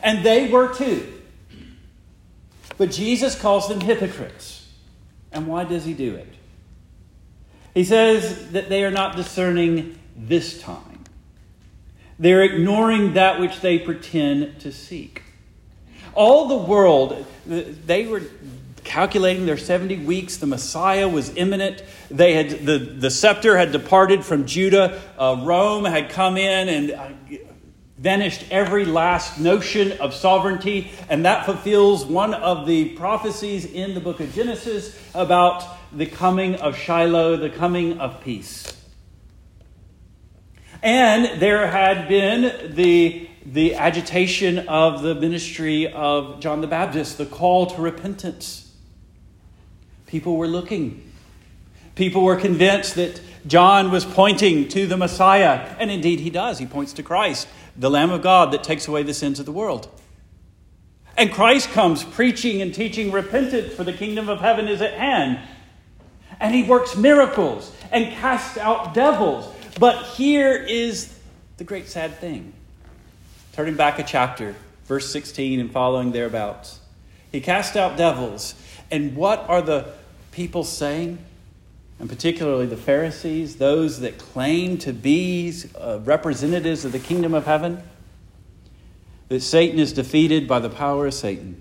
And 0.02 0.24
they 0.24 0.48
were 0.48 0.74
too. 0.74 1.12
But 2.76 2.90
Jesus 2.90 3.38
calls 3.38 3.68
them 3.68 3.80
hypocrites. 3.80 4.66
And 5.30 5.46
why 5.46 5.64
does 5.64 5.84
he 5.84 5.94
do 5.94 6.14
it? 6.14 6.32
He 7.74 7.84
says 7.84 8.50
that 8.52 8.68
they 8.68 8.84
are 8.84 8.90
not 8.90 9.16
discerning 9.16 9.98
this 10.16 10.60
time. 10.60 11.04
They're 12.18 12.42
ignoring 12.42 13.14
that 13.14 13.38
which 13.38 13.60
they 13.60 13.78
pretend 13.78 14.60
to 14.60 14.72
seek. 14.72 15.22
All 16.14 16.48
the 16.48 16.56
world, 16.56 17.24
they 17.46 18.06
were 18.06 18.22
calculating 18.82 19.46
their 19.46 19.56
70 19.56 19.98
weeks. 19.98 20.38
The 20.38 20.46
Messiah 20.46 21.08
was 21.08 21.36
imminent. 21.36 21.84
They 22.10 22.34
had, 22.34 22.66
the, 22.66 22.78
the 22.78 23.10
scepter 23.10 23.56
had 23.56 23.70
departed 23.70 24.24
from 24.24 24.46
Judah. 24.46 25.00
Uh, 25.18 25.40
Rome 25.44 25.84
had 25.84 26.10
come 26.10 26.36
in 26.36 26.68
and 26.68 26.90
uh, 26.90 27.08
vanished 27.98 28.44
every 28.50 28.84
last 28.84 29.38
notion 29.40 29.92
of 29.98 30.14
sovereignty. 30.14 30.90
And 31.08 31.24
that 31.24 31.44
fulfills 31.44 32.04
one 32.04 32.32
of 32.32 32.66
the 32.66 32.90
prophecies 32.90 33.64
in 33.64 33.94
the 33.94 34.00
book 34.00 34.20
of 34.20 34.32
Genesis 34.32 34.98
about 35.14 35.64
the 35.92 36.06
coming 36.06 36.54
of 36.56 36.76
Shiloh, 36.76 37.36
the 37.36 37.50
coming 37.50 37.98
of 37.98 38.22
peace. 38.22 38.74
And 40.82 41.40
there 41.40 41.66
had 41.66 42.08
been 42.08 42.74
the, 42.74 43.28
the 43.44 43.74
agitation 43.74 44.60
of 44.68 45.02
the 45.02 45.14
ministry 45.14 45.92
of 45.92 46.38
John 46.38 46.60
the 46.60 46.68
Baptist, 46.68 47.18
the 47.18 47.26
call 47.26 47.66
to 47.66 47.82
repentance. 47.82 48.72
People 50.06 50.36
were 50.36 50.46
looking. 50.46 51.10
People 51.96 52.22
were 52.22 52.36
convinced 52.36 52.94
that 52.94 53.20
John 53.46 53.90
was 53.90 54.04
pointing 54.04 54.68
to 54.68 54.86
the 54.86 54.96
Messiah. 54.96 55.74
And 55.80 55.90
indeed, 55.90 56.20
he 56.20 56.30
does. 56.30 56.58
He 56.58 56.66
points 56.66 56.92
to 56.94 57.02
Christ, 57.02 57.48
the 57.78 57.90
Lamb 57.90 58.10
of 58.10 58.20
God 58.20 58.52
that 58.52 58.62
takes 58.62 58.86
away 58.88 59.02
the 59.02 59.14
sins 59.14 59.40
of 59.40 59.46
the 59.46 59.52
world. 59.52 59.88
And 61.16 61.32
Christ 61.32 61.70
comes 61.70 62.04
preaching 62.04 62.60
and 62.60 62.74
teaching 62.74 63.10
repentance, 63.10 63.72
for 63.74 63.84
the 63.84 63.92
kingdom 63.92 64.28
of 64.28 64.40
heaven 64.40 64.68
is 64.68 64.82
at 64.82 64.94
hand. 64.94 65.40
And 66.38 66.54
he 66.54 66.62
works 66.62 66.96
miracles 66.96 67.72
and 67.90 68.12
casts 68.14 68.58
out 68.58 68.94
devils 68.94 69.52
but 69.78 70.04
here 70.06 70.54
is 70.54 71.16
the 71.56 71.64
great 71.64 71.88
sad 71.88 72.18
thing. 72.18 72.52
Turning 73.52 73.74
back 73.74 73.98
a 73.98 74.02
chapter, 74.02 74.56
verse 74.86 75.10
16 75.10 75.60
and 75.60 75.70
following 75.70 76.10
thereabouts. 76.10 76.80
He 77.30 77.40
cast 77.40 77.76
out 77.76 77.96
devils. 77.96 78.54
And 78.90 79.14
what 79.14 79.48
are 79.48 79.62
the 79.62 79.92
people 80.32 80.64
saying? 80.64 81.18
And 81.98 82.08
particularly 82.08 82.66
the 82.66 82.76
Pharisees, 82.76 83.56
those 83.56 84.00
that 84.00 84.18
claim 84.18 84.78
to 84.78 84.92
be 84.92 85.52
uh, 85.74 86.00
representatives 86.04 86.84
of 86.84 86.92
the 86.92 86.98
kingdom 86.98 87.34
of 87.34 87.46
heaven, 87.46 87.82
that 89.28 89.40
Satan 89.40 89.78
is 89.78 89.92
defeated 89.92 90.46
by 90.46 90.58
the 90.60 90.70
power 90.70 91.06
of 91.06 91.14
Satan. 91.14 91.60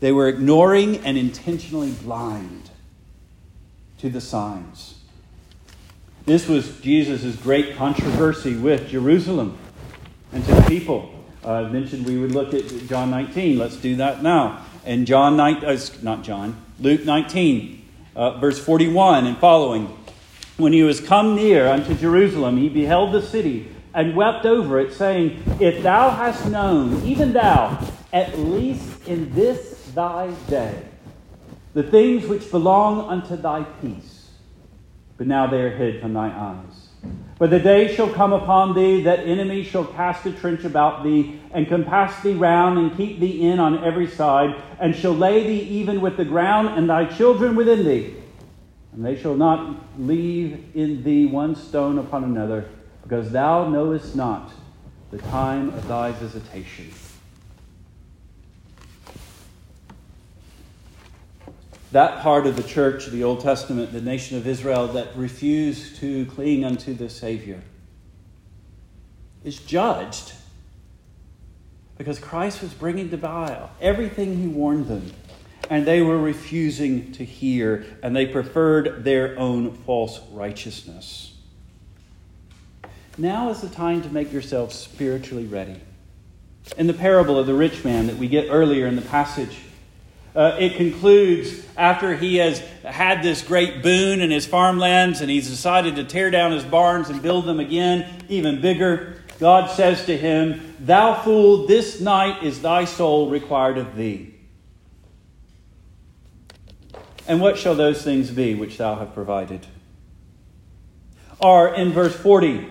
They 0.00 0.12
were 0.12 0.28
ignoring 0.28 0.96
and 0.98 1.16
intentionally 1.16 1.92
blind 1.92 2.70
to 3.98 4.10
the 4.10 4.20
signs. 4.20 4.98
This 6.24 6.48
was 6.48 6.80
Jesus' 6.80 7.36
great 7.36 7.76
controversy 7.76 8.56
with 8.56 8.88
Jerusalem 8.88 9.58
and 10.32 10.44
to 10.44 10.54
the 10.54 10.62
people. 10.62 11.12
Uh, 11.44 11.52
I 11.52 11.68
mentioned 11.68 12.06
we 12.06 12.18
would 12.18 12.32
look 12.32 12.54
at 12.54 12.66
John 12.88 13.10
19. 13.10 13.58
Let's 13.58 13.76
do 13.76 13.96
that 13.96 14.22
now. 14.22 14.64
And 14.84 15.06
John 15.06 15.36
9, 15.36 15.64
uh, 15.64 15.78
not 16.02 16.24
John, 16.24 16.60
Luke 16.80 17.04
19, 17.04 17.88
uh, 18.16 18.38
verse 18.38 18.58
41 18.58 19.26
and 19.26 19.38
following. 19.38 19.96
When 20.56 20.72
he 20.72 20.82
was 20.82 21.00
come 21.00 21.34
near 21.34 21.66
unto 21.68 21.94
Jerusalem, 21.94 22.56
he 22.56 22.68
beheld 22.68 23.12
the 23.12 23.22
city 23.22 23.68
and 23.94 24.16
wept 24.16 24.46
over 24.46 24.80
it, 24.80 24.92
saying, 24.92 25.42
If 25.60 25.82
thou 25.82 26.10
hast 26.10 26.48
known, 26.48 27.02
even 27.04 27.32
thou, 27.32 27.78
at 28.12 28.38
least 28.38 29.06
in 29.06 29.32
this 29.34 29.90
thy 29.94 30.30
day, 30.48 30.82
the 31.74 31.82
things 31.82 32.26
which 32.26 32.50
belong 32.50 33.08
unto 33.08 33.36
thy 33.36 33.62
peace 33.80 34.22
but 35.22 35.28
now 35.28 35.46
they 35.46 35.60
are 35.60 35.70
hid 35.70 36.00
from 36.00 36.14
thy 36.14 36.28
eyes. 36.28 36.81
But 37.42 37.50
the 37.50 37.58
day 37.58 37.92
shall 37.92 38.08
come 38.08 38.32
upon 38.32 38.72
thee 38.72 39.02
that 39.02 39.26
enemies 39.26 39.66
shall 39.66 39.84
cast 39.84 40.24
a 40.26 40.30
trench 40.30 40.62
about 40.62 41.02
thee, 41.02 41.40
and 41.50 41.68
compass 41.68 42.20
thee 42.22 42.34
round, 42.34 42.78
and 42.78 42.96
keep 42.96 43.18
thee 43.18 43.50
in 43.50 43.58
on 43.58 43.82
every 43.82 44.06
side, 44.06 44.54
and 44.78 44.94
shall 44.94 45.12
lay 45.12 45.42
thee 45.42 45.62
even 45.80 46.00
with 46.00 46.16
the 46.16 46.24
ground, 46.24 46.68
and 46.78 46.88
thy 46.88 47.04
children 47.04 47.56
within 47.56 47.84
thee. 47.84 48.14
And 48.92 49.04
they 49.04 49.16
shall 49.16 49.34
not 49.34 49.76
leave 49.98 50.66
in 50.76 51.02
thee 51.02 51.26
one 51.26 51.56
stone 51.56 51.98
upon 51.98 52.22
another, 52.22 52.68
because 53.02 53.32
thou 53.32 53.68
knowest 53.68 54.14
not 54.14 54.52
the 55.10 55.18
time 55.18 55.70
of 55.70 55.88
thy 55.88 56.12
visitation. 56.12 56.92
That 61.92 62.22
part 62.22 62.46
of 62.46 62.56
the 62.56 62.62
church, 62.62 63.06
the 63.06 63.22
Old 63.22 63.40
Testament, 63.40 63.92
the 63.92 64.00
nation 64.00 64.36
of 64.36 64.46
Israel 64.46 64.88
that 64.88 65.14
refused 65.14 65.96
to 65.96 66.26
cling 66.26 66.64
unto 66.64 66.94
the 66.94 67.08
Savior, 67.08 67.60
is 69.44 69.58
judged 69.58 70.32
because 71.98 72.18
Christ 72.18 72.62
was 72.62 72.72
bringing 72.72 73.10
to 73.10 73.18
bear 73.18 73.68
everything 73.80 74.38
he 74.38 74.48
warned 74.48 74.88
them. 74.88 75.12
And 75.70 75.86
they 75.86 76.02
were 76.02 76.18
refusing 76.18 77.12
to 77.12 77.24
hear, 77.24 77.86
and 78.02 78.14
they 78.14 78.26
preferred 78.26 79.04
their 79.04 79.38
own 79.38 79.72
false 79.72 80.20
righteousness. 80.32 81.34
Now 83.16 83.50
is 83.50 83.60
the 83.60 83.68
time 83.68 84.02
to 84.02 84.08
make 84.08 84.32
yourself 84.32 84.72
spiritually 84.72 85.46
ready. 85.46 85.80
In 86.76 86.88
the 86.88 86.94
parable 86.94 87.38
of 87.38 87.46
the 87.46 87.54
rich 87.54 87.84
man 87.84 88.06
that 88.06 88.16
we 88.16 88.28
get 88.28 88.48
earlier 88.50 88.86
in 88.86 88.96
the 88.96 89.02
passage, 89.02 89.58
Uh, 90.34 90.56
it 90.58 90.76
concludes 90.76 91.62
after 91.76 92.16
he 92.16 92.36
has 92.36 92.60
had 92.84 93.22
this 93.22 93.42
great 93.42 93.82
boon 93.82 94.22
in 94.22 94.30
his 94.30 94.46
farmlands 94.46 95.20
and 95.20 95.30
he's 95.30 95.48
decided 95.48 95.96
to 95.96 96.04
tear 96.04 96.30
down 96.30 96.52
his 96.52 96.64
barns 96.64 97.10
and 97.10 97.20
build 97.20 97.44
them 97.44 97.60
again, 97.60 98.24
even 98.28 98.60
bigger. 98.60 99.22
God 99.38 99.70
says 99.70 100.06
to 100.06 100.16
him, 100.16 100.74
Thou 100.80 101.14
fool, 101.14 101.66
this 101.66 102.00
night 102.00 102.42
is 102.42 102.62
thy 102.62 102.86
soul 102.86 103.28
required 103.28 103.76
of 103.76 103.94
thee. 103.94 104.34
And 107.28 107.40
what 107.40 107.58
shall 107.58 107.74
those 107.74 108.02
things 108.02 108.30
be 108.30 108.54
which 108.54 108.78
thou 108.78 108.96
have 108.96 109.12
provided? 109.12 109.66
Are 111.40 111.74
in 111.74 111.92
verse 111.92 112.14
40. 112.16 112.68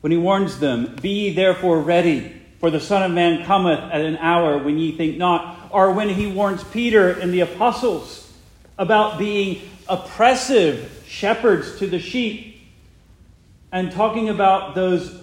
When 0.00 0.12
he 0.12 0.18
warns 0.18 0.60
them, 0.60 0.96
Be 1.00 1.08
ye 1.08 1.34
therefore 1.34 1.80
ready 1.80 2.41
for 2.62 2.70
the 2.70 2.78
Son 2.78 3.02
of 3.02 3.10
Man 3.10 3.44
cometh 3.44 3.80
at 3.80 4.02
an 4.02 4.16
hour 4.18 4.56
when 4.56 4.78
ye 4.78 4.96
think 4.96 5.16
not. 5.16 5.58
Or 5.72 5.90
when 5.90 6.08
he 6.08 6.28
warns 6.28 6.62
Peter 6.62 7.10
and 7.10 7.34
the 7.34 7.40
apostles 7.40 8.32
about 8.78 9.18
being 9.18 9.68
oppressive 9.88 11.02
shepherds 11.04 11.80
to 11.80 11.88
the 11.88 11.98
sheep 11.98 12.70
and 13.72 13.90
talking 13.90 14.28
about 14.28 14.76
those 14.76 15.12
uh, 15.12 15.22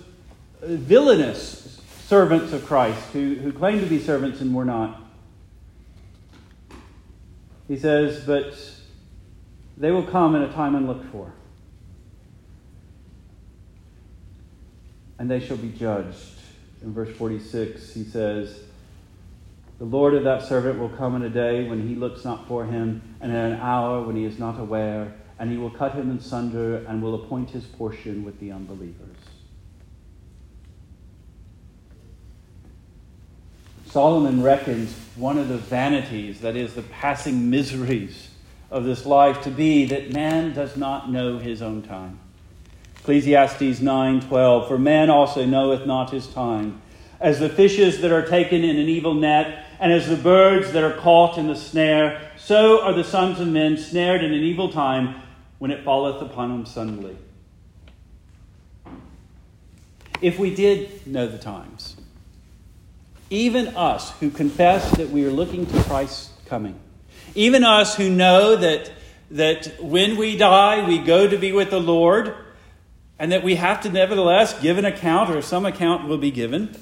villainous 0.64 1.80
servants 2.08 2.52
of 2.52 2.66
Christ 2.66 3.02
who, 3.14 3.36
who 3.36 3.54
claim 3.54 3.80
to 3.80 3.86
be 3.86 4.02
servants 4.02 4.42
and 4.42 4.54
were 4.54 4.66
not. 4.66 5.02
He 7.70 7.78
says, 7.78 8.26
But 8.26 8.54
they 9.78 9.92
will 9.92 10.04
come 10.04 10.36
in 10.36 10.42
a 10.42 10.52
time 10.52 10.76
unlooked 10.76 11.06
for, 11.10 11.32
and 15.18 15.32
they 15.32 15.40
shall 15.40 15.56
be 15.56 15.70
judged 15.70 16.39
in 16.82 16.94
verse 16.94 17.16
46, 17.18 17.94
he 17.94 18.04
says, 18.04 18.60
The 19.80 19.86
Lord 19.86 20.14
of 20.14 20.24
that 20.24 20.44
servant 20.44 20.80
will 20.80 20.90
come 20.90 21.16
in 21.16 21.24
a 21.24 21.30
day 21.30 21.68
when 21.68 21.88
he 21.88 21.96
looks 21.96 22.24
not 22.24 22.48
for 22.48 22.66
him, 22.66 23.02
and 23.22 23.32
in 23.32 23.38
an 23.38 23.60
hour 23.60 24.02
when 24.02 24.16
he 24.16 24.26
is 24.26 24.40
not 24.40 24.60
aware, 24.60 25.14
and 25.38 25.52
he 25.52 25.58
will 25.58 25.70
cut 25.70 25.94
him 25.94 26.10
in 26.10 26.20
sunder 26.20 26.78
and 26.88 27.02
will 27.02 27.16
appoint 27.16 27.50
his 27.50 27.66
portion 27.66 28.24
with 28.24 28.40
the 28.40 28.52
unbelievers. 28.52 29.18
Solomon 33.88 34.44
reckons 34.44 34.94
one 35.16 35.38
of 35.38 35.48
the 35.48 35.58
vanities, 35.58 36.42
that 36.42 36.56
is, 36.56 36.76
the 36.76 36.84
passing 36.84 37.50
miseries 37.50 38.30
of 38.70 38.84
this 38.84 39.06
life, 39.06 39.42
to 39.44 39.50
be 39.50 39.86
that 39.86 40.14
man 40.14 40.54
does 40.54 40.78
not 40.78 41.12
know 41.12 41.40
his 41.40 41.62
own 41.62 41.82
time. 41.82 42.20
Ecclesiastes 43.10 43.80
9:12 43.80 44.68
For 44.68 44.78
man 44.78 45.10
also 45.10 45.44
knoweth 45.44 45.88
not 45.88 46.12
his 46.12 46.28
time. 46.28 46.80
As 47.20 47.40
the 47.40 47.50
fishes 47.50 48.02
that 48.02 48.12
are 48.12 48.22
taken 48.22 48.64
in 48.64 48.78
an 48.78 48.88
evil 48.88 49.16
net 49.16 49.66
and 49.80 49.92
as 49.92 50.08
the 50.08 50.16
birds 50.16 50.74
that 50.74 50.84
are 50.84 50.94
caught 50.94 51.36
in 51.40 51.48
the 51.48 51.56
snare 51.56 52.22
so 52.38 52.84
are 52.84 52.94
the 52.94 53.04
sons 53.04 53.40
of 53.40 53.48
men 53.48 53.78
snared 53.78 54.24
in 54.24 54.32
an 54.32 54.44
evil 54.44 54.72
time 54.72 55.16
when 55.58 55.72
it 55.72 55.84
falleth 55.84 56.22
upon 56.22 56.50
them 56.50 56.66
suddenly. 56.68 57.18
If 60.22 60.38
we 60.38 60.54
did 60.54 61.08
know 61.08 61.26
the 61.26 61.40
times 61.40 61.96
even 63.32 63.70
us 63.70 64.12
who 64.20 64.30
confess 64.30 64.92
that 64.98 65.10
we 65.10 65.26
are 65.26 65.32
looking 65.32 65.66
to 65.66 65.84
Christ's 65.86 66.30
coming 66.46 66.80
even 67.34 67.64
us 67.64 67.96
who 67.96 68.12
know 68.12 68.56
that 68.56 68.92
that 69.32 69.82
when 69.82 70.16
we 70.16 70.38
die 70.38 70.88
we 70.88 71.00
go 71.00 71.28
to 71.28 71.38
be 71.38 71.52
with 71.52 71.72
the 71.72 71.82
Lord 71.82 72.36
and 73.20 73.34
that 73.34 73.44
we 73.44 73.56
have 73.56 73.82
to 73.82 73.90
nevertheless 73.90 74.60
give 74.62 74.78
an 74.78 74.86
account, 74.86 75.30
or 75.30 75.42
some 75.42 75.66
account 75.66 76.08
will 76.08 76.18
be 76.18 76.32
given. 76.32 76.76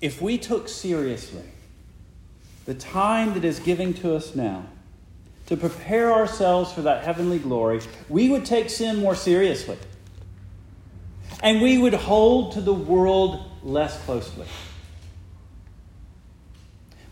If 0.00 0.20
we 0.20 0.36
took 0.36 0.68
seriously 0.68 1.44
the 2.66 2.74
time 2.74 3.32
that 3.32 3.44
is 3.44 3.58
giving 3.58 3.94
to 3.94 4.14
us 4.14 4.34
now 4.34 4.66
to 5.46 5.56
prepare 5.56 6.12
ourselves 6.12 6.70
for 6.72 6.82
that 6.82 7.04
heavenly 7.04 7.38
glory, 7.38 7.80
we 8.10 8.28
would 8.28 8.44
take 8.44 8.68
sin 8.68 8.96
more 8.96 9.14
seriously. 9.14 9.78
And 11.40 11.62
we 11.62 11.78
would 11.78 11.94
hold 11.94 12.52
to 12.52 12.60
the 12.60 12.74
world 12.74 13.50
less 13.62 14.02
closely. 14.04 14.46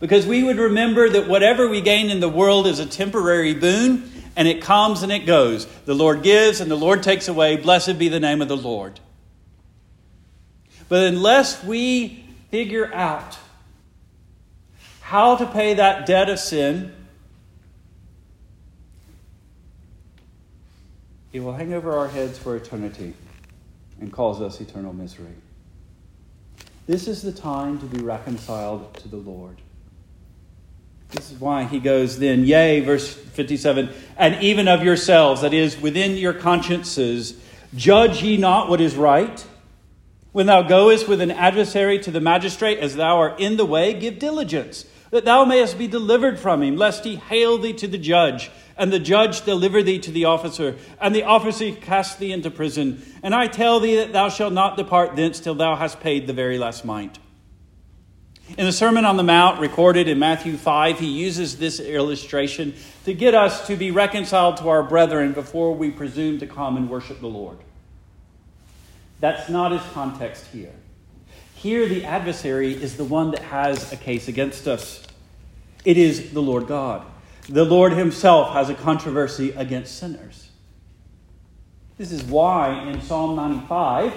Because 0.01 0.27
we 0.27 0.43
would 0.43 0.59
remember 0.59 1.09
that 1.09 1.29
whatever 1.29 1.69
we 1.69 1.81
gain 1.81 2.11
in 2.11 2.21
the 2.21 2.29
world 2.29 2.67
is 2.67 2.81
a 2.81 2.87
temporary 2.87 3.55
boon, 3.55 4.11
and 4.37 4.49
it 4.49 4.61
comes 4.61 5.03
and 5.03 5.13
it 5.13 5.27
goes. 5.27 5.67
The 5.85 5.95
Lord 5.95 6.23
gives 6.23 6.61
and 6.61 6.71
the 6.71 6.77
Lord 6.77 7.03
takes 7.03 7.29
away. 7.29 7.57
Blessed 7.57 7.99
be 7.99 8.09
the 8.09 8.21
name 8.21 8.43
of 8.43 8.49
the 8.49 8.57
Lord. 8.57 9.01
But 10.89 11.05
unless 11.05 11.63
we 11.65 12.25
figure 12.51 12.93
out 12.93 13.39
how 15.01 15.37
to 15.37 15.47
pay 15.47 15.75
that 15.75 16.07
debt 16.07 16.29
of 16.29 16.39
sin, 16.39 16.93
it 21.33 21.41
will 21.41 21.55
hang 21.55 21.73
over 21.73 21.93
our 21.93 22.09
heads 22.09 22.39
for 22.39 22.57
eternity 22.57 23.15
and 24.01 24.13
cause 24.13 24.41
us 24.41 24.61
eternal 24.61 24.93
misery. 24.93 25.35
This 26.87 27.09
is 27.09 27.23
the 27.23 27.33
time 27.33 27.79
to 27.79 27.87
be 27.87 28.03
reconciled 28.03 28.95
to 28.95 29.09
the 29.09 29.17
Lord. 29.17 29.61
This 31.15 31.31
is 31.31 31.41
why 31.41 31.65
he 31.65 31.79
goes 31.79 32.19
then, 32.19 32.45
Yea, 32.45 32.81
verse 32.81 33.15
57, 33.15 33.89
and 34.17 34.43
even 34.43 34.67
of 34.67 34.83
yourselves, 34.83 35.43
that 35.43 35.55
is, 35.55 35.81
within 35.81 36.17
your 36.17 36.33
consciences, 36.33 37.41
judge 37.77 38.23
ye 38.23 38.37
not 38.37 38.69
what 38.69 38.81
is 38.81 38.97
right? 38.97 39.47
When 40.33 40.47
thou 40.47 40.63
goest 40.63 41.07
with 41.07 41.21
an 41.21 41.31
adversary 41.31 42.01
to 42.01 42.11
the 42.11 42.21
magistrate, 42.21 42.81
as 42.81 42.97
thou 42.97 43.19
art 43.19 43.39
in 43.39 43.57
the 43.57 43.65
way, 43.65 43.95
give 43.95 44.19
diligence, 44.19 44.87
that 45.11 45.25
thou 45.25 45.45
mayest 45.45 45.79
be 45.79 45.87
delivered 45.87 46.41
from 46.41 46.65
him, 46.65 46.77
lest 46.77 47.05
he 47.05 47.15
hale 47.15 47.59
thee 47.59 47.75
to 47.75 47.87
the 47.87 47.99
judge, 47.99 48.51
and 48.77 48.93
the 48.93 48.99
judge 48.99 49.45
deliver 49.45 49.85
thee 49.85 50.01
to 50.01 50.11
the 50.11 50.25
officer, 50.25 50.77
and 51.01 51.15
the 51.15 51.23
officer 51.23 51.71
cast 51.71 52.19
thee 52.19 52.33
into 52.33 52.51
prison. 52.51 53.01
And 53.23 53.37
I 53.37 53.47
tell 53.47 53.79
thee 53.79 53.97
that 53.97 54.13
thou 54.13 54.29
shalt 54.29 54.53
not 54.53 54.77
depart 54.77 55.15
thence 55.15 55.39
till 55.39 55.55
thou 55.55 55.77
hast 55.77 56.01
paid 56.01 56.27
the 56.27 56.33
very 56.33 56.59
last 56.59 56.85
mite. 56.85 57.21
In 58.51 58.67
the 58.67 58.73
Sermon 58.73 59.07
on 59.07 59.17
the 59.17 59.23
Mount, 59.23 59.59
recorded 59.59 60.07
in 60.07 60.19
Matthew 60.19 60.59
5, 60.59 61.01
he 61.01 61.07
uses 61.07 61.57
this 61.57 61.81
illustration 61.81 62.75
to 63.05 63.15
get 63.15 63.35
us 63.35 63.67
to 63.67 63.77
be 63.77 63.91
reconciled 63.91 64.59
to 64.59 64.69
our 64.69 64.83
brethren 64.83 65.33
before 65.33 65.75
we 65.75 65.91
presume 65.91 66.39
to 66.41 66.47
come 66.47 66.77
and 66.77 66.91
worship 66.91 67.21
the 67.21 67.27
Lord. 67.27 67.57
That's 69.21 69.49
not 69.49 69.73
his 69.73 69.81
context 69.93 70.47
here. 70.53 70.75
Here, 71.55 71.89
the 71.89 72.05
adversary 72.05 72.75
is 72.75 72.99
the 72.99 73.05
one 73.05 73.31
that 73.31 73.41
has 73.41 73.91
a 73.91 73.97
case 73.97 74.29
against 74.29 74.69
us. 74.69 75.07
It 75.87 75.97
is 75.97 76.33
the 76.33 76.43
Lord 76.43 76.67
God. 76.67 77.07
The 77.49 77.65
Lord 77.65 77.95
himself 77.95 78.53
has 78.53 78.69
a 78.69 78.75
controversy 78.75 79.53
against 79.53 79.99
sinners. 79.99 80.51
This 81.97 82.13
is 82.13 82.23
why 82.23 82.91
in 82.91 83.01
Psalm 83.01 83.37
95, 83.37 84.13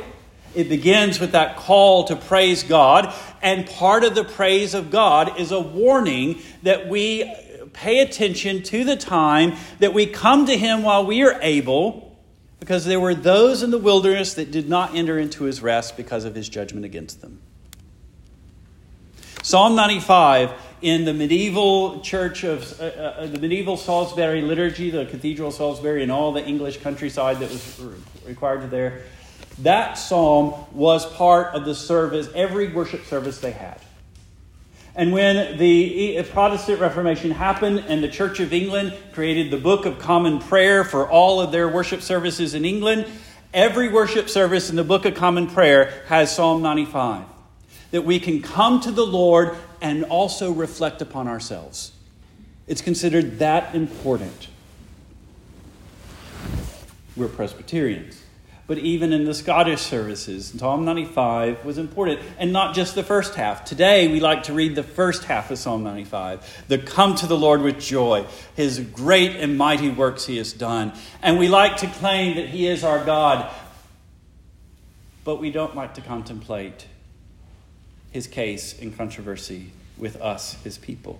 it 0.57 0.69
begins 0.69 1.19
with 1.19 1.33
that 1.33 1.55
call 1.55 2.05
to 2.05 2.15
praise 2.15 2.63
God, 2.63 3.13
and 3.43 3.67
part 3.67 4.03
of 4.03 4.15
the 4.15 4.23
praise 4.23 4.73
of 4.73 4.89
God 4.89 5.39
is 5.39 5.51
a 5.51 5.59
warning 5.59 6.41
that 6.63 6.87
we 6.87 7.31
pay 7.73 7.99
attention 7.99 8.63
to 8.63 8.83
the 8.83 8.95
time 8.95 9.55
that 9.77 9.93
we 9.93 10.07
come 10.07 10.47
to 10.47 10.57
Him 10.57 10.81
while 10.81 11.05
we 11.05 11.21
are 11.21 11.39
able, 11.43 12.17
because 12.59 12.85
there 12.85 12.99
were 12.99 13.13
those 13.13 13.61
in 13.61 13.69
the 13.69 13.77
wilderness 13.77 14.33
that 14.33 14.49
did 14.49 14.67
not 14.67 14.95
enter 14.95 15.19
into 15.19 15.43
His 15.43 15.61
rest 15.61 15.95
because 15.95 16.25
of 16.25 16.33
His 16.33 16.49
judgment 16.49 16.85
against 16.85 17.21
them. 17.21 17.39
Psalm 19.43 19.75
95 19.75 20.51
in 20.81 21.05
the 21.05 21.13
medieval 21.13 22.01
church 22.01 22.43
of 22.43 22.79
uh, 22.81 22.83
uh, 22.83 23.27
the 23.27 23.39
medieval 23.39 23.77
Salisbury 23.77 24.41
liturgy, 24.41 24.89
the 24.89 25.05
Cathedral 25.05 25.49
of 25.49 25.53
Salisbury, 25.53 26.01
and 26.01 26.11
all 26.11 26.31
the 26.31 26.43
English 26.43 26.77
countryside 26.77 27.39
that 27.39 27.49
was 27.49 27.79
required 28.25 28.69
there 28.71 29.03
that 29.59 29.95
psalm 29.95 30.53
was 30.71 31.05
part 31.13 31.55
of 31.55 31.65
the 31.65 31.73
service, 31.73 32.29
every 32.35 32.71
worship 32.71 33.05
service 33.05 33.39
they 33.39 33.51
had. 33.51 33.79
And 34.95 35.11
when 35.11 35.57
the 35.57 36.17
uh, 36.17 36.23
Protestant 36.23 36.79
Reformation 36.79 37.31
happened 37.31 37.85
and 37.87 38.03
the 38.03 38.07
Church 38.07 38.39
of 38.39 38.51
England 38.51 38.95
created 39.13 39.51
the 39.51 39.57
Book 39.57 39.85
of 39.85 39.99
Common 39.99 40.39
Prayer 40.39 40.83
for 40.83 41.07
all 41.07 41.39
of 41.39 41.51
their 41.51 41.69
worship 41.69 42.01
services 42.01 42.53
in 42.53 42.65
England, 42.65 43.05
every 43.53 43.89
worship 43.89 44.29
service 44.29 44.69
in 44.69 44.75
the 44.75 44.83
Book 44.83 45.05
of 45.05 45.13
Common 45.13 45.47
Prayer 45.47 46.03
has 46.07 46.35
Psalm 46.35 46.61
95. 46.61 47.25
That 47.91 48.03
we 48.03 48.19
can 48.19 48.41
come 48.41 48.79
to 48.81 48.91
the 48.91 49.05
Lord 49.05 49.55
and 49.81 50.03
also 50.05 50.51
reflect 50.51 51.01
upon 51.01 51.27
ourselves. 51.27 51.91
It's 52.67 52.81
considered 52.81 53.39
that 53.39 53.75
important. 53.75 54.49
We're 57.15 57.27
Presbyterians 57.27 58.23
but 58.67 58.77
even 58.77 59.13
in 59.13 59.23
the 59.23 59.33
Scottish 59.33 59.81
services. 59.81 60.53
Psalm 60.57 60.83
95 60.83 61.63
was 61.63 61.77
important, 61.77 62.19
and 62.37 62.51
not 62.51 62.75
just 62.75 62.95
the 62.95 63.03
first 63.03 63.35
half. 63.35 63.63
Today, 63.63 64.09
we 64.09 64.19
like 64.19 64.43
to 64.43 64.53
read 64.53 64.75
the 64.75 64.83
first 64.83 65.23
half 65.23 65.49
of 65.49 65.57
Psalm 65.57 65.83
95 65.83 66.65
the 66.67 66.77
come 66.77 67.15
to 67.15 67.27
the 67.27 67.37
Lord 67.37 67.61
with 67.61 67.79
joy, 67.79 68.25
his 68.55 68.79
great 68.79 69.37
and 69.37 69.57
mighty 69.57 69.89
works 69.89 70.25
he 70.25 70.37
has 70.37 70.51
done. 70.51 70.91
And 71.21 71.39
we 71.39 71.47
like 71.47 71.77
to 71.77 71.87
claim 71.87 72.35
that 72.35 72.49
he 72.49 72.67
is 72.67 72.83
our 72.83 73.03
God, 73.03 73.49
but 75.23 75.39
we 75.39 75.49
don't 75.49 75.75
like 75.75 75.93
to 75.93 76.01
contemplate 76.01 76.87
his 78.11 78.27
case 78.27 78.77
in 78.77 78.91
controversy 78.91 79.71
with 79.97 80.17
us, 80.17 80.61
his 80.63 80.77
people. 80.77 81.19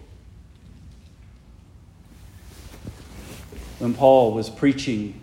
When 3.80 3.94
Paul 3.94 4.34
was 4.34 4.50
preaching 4.50 5.22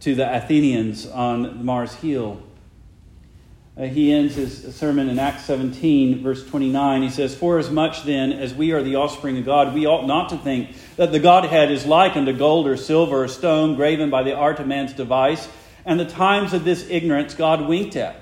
to 0.00 0.14
the 0.14 0.36
Athenians 0.36 1.06
on 1.06 1.64
Mars 1.64 1.94
Hill, 1.94 2.42
uh, 3.78 3.82
he 3.84 4.10
ends 4.10 4.34
his 4.34 4.74
sermon 4.74 5.10
in 5.10 5.18
Acts 5.18 5.44
17, 5.44 6.22
verse 6.22 6.46
29. 6.46 7.02
He 7.02 7.10
says, 7.10 7.34
For 7.34 7.58
as 7.58 7.70
much 7.70 8.04
then 8.04 8.32
as 8.32 8.54
we 8.54 8.72
are 8.72 8.82
the 8.82 8.96
offspring 8.96 9.36
of 9.36 9.44
God, 9.44 9.74
we 9.74 9.86
ought 9.86 10.06
not 10.06 10.30
to 10.30 10.38
think 10.38 10.70
that 10.96 11.12
the 11.12 11.18
Godhead 11.18 11.70
is 11.70 11.84
like 11.84 12.16
unto 12.16 12.32
gold 12.32 12.66
or 12.66 12.78
silver 12.78 13.24
or 13.24 13.28
stone 13.28 13.76
graven 13.76 14.08
by 14.08 14.22
the 14.22 14.34
art 14.34 14.60
of 14.60 14.66
man's 14.66 14.94
device, 14.94 15.46
and 15.84 16.00
the 16.00 16.06
times 16.06 16.54
of 16.54 16.64
this 16.64 16.88
ignorance 16.88 17.34
God 17.34 17.68
winked 17.68 17.96
at. 17.96 18.16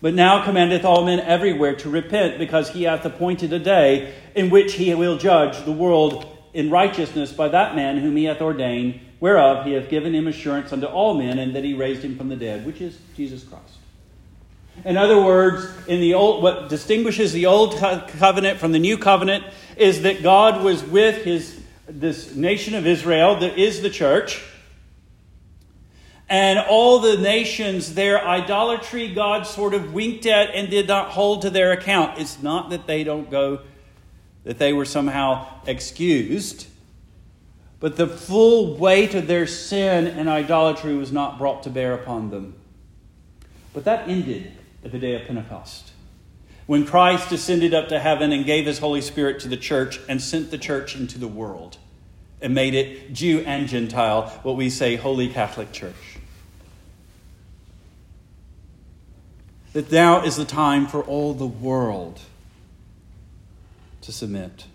But 0.00 0.14
now 0.14 0.44
commandeth 0.44 0.84
all 0.84 1.04
men 1.04 1.20
everywhere 1.20 1.76
to 1.76 1.88
repent, 1.88 2.38
because 2.38 2.70
he 2.70 2.82
hath 2.82 3.04
appointed 3.04 3.52
a 3.52 3.60
day 3.60 4.12
in 4.34 4.50
which 4.50 4.74
he 4.74 4.92
will 4.94 5.16
judge 5.16 5.64
the 5.64 5.70
world 5.70 6.26
in 6.52 6.70
righteousness 6.70 7.32
by 7.32 7.46
that 7.48 7.76
man 7.76 7.98
whom 7.98 8.16
he 8.16 8.24
hath 8.24 8.40
ordained, 8.40 8.98
whereof 9.22 9.64
he 9.64 9.74
hath 9.74 9.88
given 9.88 10.12
him 10.12 10.26
assurance 10.26 10.72
unto 10.72 10.84
all 10.84 11.14
men, 11.14 11.38
and 11.38 11.54
that 11.54 11.62
he 11.62 11.74
raised 11.74 12.02
him 12.02 12.18
from 12.18 12.28
the 12.28 12.34
dead, 12.34 12.66
which 12.66 12.80
is 12.80 12.98
Jesus 13.16 13.44
Christ. 13.44 13.76
In 14.84 14.96
other 14.96 15.22
words, 15.22 15.64
in 15.86 16.00
the 16.00 16.14
old, 16.14 16.42
what 16.42 16.68
distinguishes 16.68 17.32
the 17.32 17.46
old 17.46 17.76
covenant 17.76 18.58
from 18.58 18.72
the 18.72 18.80
new 18.80 18.98
covenant 18.98 19.44
is 19.76 20.02
that 20.02 20.24
God 20.24 20.64
was 20.64 20.82
with 20.82 21.22
his 21.24 21.62
this 21.86 22.34
nation 22.34 22.74
of 22.74 22.84
Israel 22.84 23.38
that 23.38 23.56
is 23.56 23.80
the 23.80 23.90
church. 23.90 24.42
And 26.28 26.58
all 26.58 26.98
the 26.98 27.16
nations, 27.16 27.94
their 27.94 28.26
idolatry, 28.26 29.14
God 29.14 29.46
sort 29.46 29.72
of 29.72 29.94
winked 29.94 30.26
at 30.26 30.50
and 30.52 30.68
did 30.68 30.88
not 30.88 31.10
hold 31.10 31.42
to 31.42 31.50
their 31.50 31.70
account. 31.70 32.18
It's 32.18 32.42
not 32.42 32.70
that 32.70 32.88
they 32.88 33.04
don't 33.04 33.30
go, 33.30 33.60
that 34.42 34.58
they 34.58 34.72
were 34.72 34.84
somehow 34.84 35.46
excused, 35.64 36.66
but 37.82 37.96
the 37.96 38.06
full 38.06 38.76
weight 38.76 39.12
of 39.12 39.26
their 39.26 39.44
sin 39.44 40.06
and 40.06 40.28
idolatry 40.28 40.94
was 40.94 41.10
not 41.10 41.36
brought 41.36 41.64
to 41.64 41.68
bear 41.68 41.94
upon 41.94 42.30
them. 42.30 42.54
But 43.74 43.82
that 43.86 44.08
ended 44.08 44.52
at 44.84 44.92
the 44.92 45.00
day 45.00 45.20
of 45.20 45.26
Pentecost. 45.26 45.90
When 46.66 46.86
Christ 46.86 47.32
ascended 47.32 47.74
up 47.74 47.88
to 47.88 47.98
heaven 47.98 48.30
and 48.30 48.46
gave 48.46 48.66
his 48.66 48.78
Holy 48.78 49.00
Spirit 49.00 49.40
to 49.40 49.48
the 49.48 49.56
church 49.56 49.98
and 50.08 50.22
sent 50.22 50.52
the 50.52 50.58
church 50.58 50.94
into 50.94 51.18
the 51.18 51.26
world 51.26 51.76
and 52.40 52.54
made 52.54 52.74
it 52.74 53.12
Jew 53.12 53.42
and 53.44 53.66
Gentile, 53.66 54.28
what 54.44 54.54
we 54.54 54.70
say 54.70 54.94
Holy 54.94 55.28
Catholic 55.28 55.72
Church. 55.72 56.20
That 59.72 59.90
now 59.90 60.24
is 60.24 60.36
the 60.36 60.44
time 60.44 60.86
for 60.86 61.02
all 61.02 61.34
the 61.34 61.48
world 61.48 62.20
to 64.02 64.12
submit. 64.12 64.66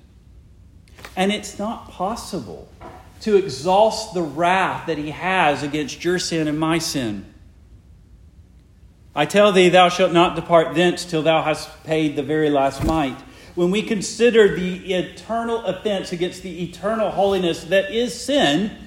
And 1.15 1.31
it's 1.31 1.57
not 1.57 1.89
possible 1.89 2.67
to 3.21 3.35
exhaust 3.35 4.13
the 4.13 4.21
wrath 4.21 4.87
that 4.87 4.97
he 4.97 5.11
has 5.11 5.63
against 5.63 6.03
your 6.03 6.19
sin 6.19 6.47
and 6.47 6.59
my 6.59 6.77
sin. 6.77 7.25
I 9.15 9.25
tell 9.25 9.51
thee, 9.51 9.69
thou 9.69 9.89
shalt 9.89 10.13
not 10.13 10.35
depart 10.35 10.75
thence 10.75 11.03
till 11.03 11.23
thou 11.23 11.41
hast 11.41 11.83
paid 11.83 12.15
the 12.15 12.21
very 12.21 12.51
last 12.51 12.83
mite. 12.83 13.19
When 13.55 13.71
we 13.71 13.81
consider 13.81 14.55
the 14.55 14.93
eternal 14.93 15.65
offense 15.65 16.11
against 16.11 16.43
the 16.43 16.63
eternal 16.63 17.09
holiness 17.09 17.63
that 17.65 17.91
is 17.91 18.13
sin, 18.13 18.77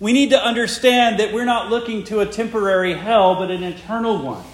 we 0.00 0.12
need 0.12 0.30
to 0.30 0.44
understand 0.44 1.20
that 1.20 1.32
we're 1.32 1.44
not 1.44 1.70
looking 1.70 2.02
to 2.04 2.18
a 2.18 2.26
temporary 2.26 2.94
hell, 2.94 3.36
but 3.36 3.52
an 3.52 3.62
eternal 3.62 4.20
one. 4.20 4.44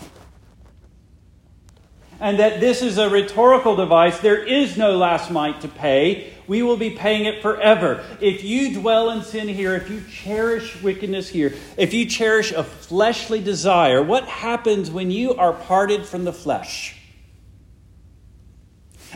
And 2.21 2.39
that 2.39 2.61
this 2.61 2.83
is 2.83 2.99
a 2.99 3.09
rhetorical 3.09 3.77
device. 3.77 4.19
There 4.19 4.43
is 4.43 4.77
no 4.77 4.99
last 4.99 5.31
mite 5.31 5.63
to 5.63 5.69
pay 5.69 6.34
we 6.47 6.63
will 6.63 6.77
be 6.77 6.91
paying 6.91 7.25
it 7.25 7.43
forever. 7.43 8.05
If 8.21 8.45
you 8.45 8.75
dwell 8.75 9.11
in 9.11 9.23
sin 9.23 9.49
here, 9.49 9.75
if 9.75 9.91
you 9.91 10.03
cherish 10.11 10.81
wickedness 10.83 11.29
here, 11.29 11.55
if 11.77 11.95
you 11.95 12.07
cherish 12.07 12.53
a 12.53 12.65
fleshly 12.65 13.41
desire, 13.41 14.03
what 14.03 14.25
happens 14.25 14.91
when 14.91 15.11
you 15.11 15.35
are 15.35 15.53
parted 15.53 16.07
from 16.07 16.25
the 16.25 16.33
flesh? 16.33 16.97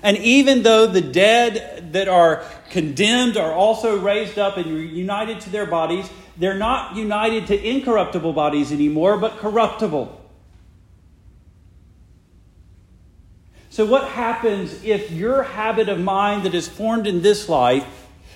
And 0.03 0.17
even 0.19 0.63
though 0.63 0.87
the 0.87 1.01
dead 1.01 1.93
that 1.93 2.09
are 2.09 2.45
condemned 2.71 3.37
are 3.37 3.53
also 3.53 3.99
raised 3.99 4.39
up 4.39 4.57
and 4.57 4.67
united 4.67 5.41
to 5.41 5.51
their 5.51 5.67
bodies, 5.67 6.09
they're 6.37 6.55
not 6.55 6.97
united 6.97 7.49
to 7.49 7.69
incorruptible 7.69 8.33
bodies 8.33 8.71
anymore, 8.71 9.19
but 9.19 9.39
corruptible. 9.39 10.15
So, 13.79 13.87
what 13.87 14.09
happens 14.09 14.83
if 14.83 15.13
your 15.13 15.45
habit 15.45 15.89
of 15.89 16.01
mind 16.01 16.43
that 16.43 16.53
is 16.53 16.67
formed 16.67 17.07
in 17.07 17.23
this 17.23 17.49
life 17.49 17.87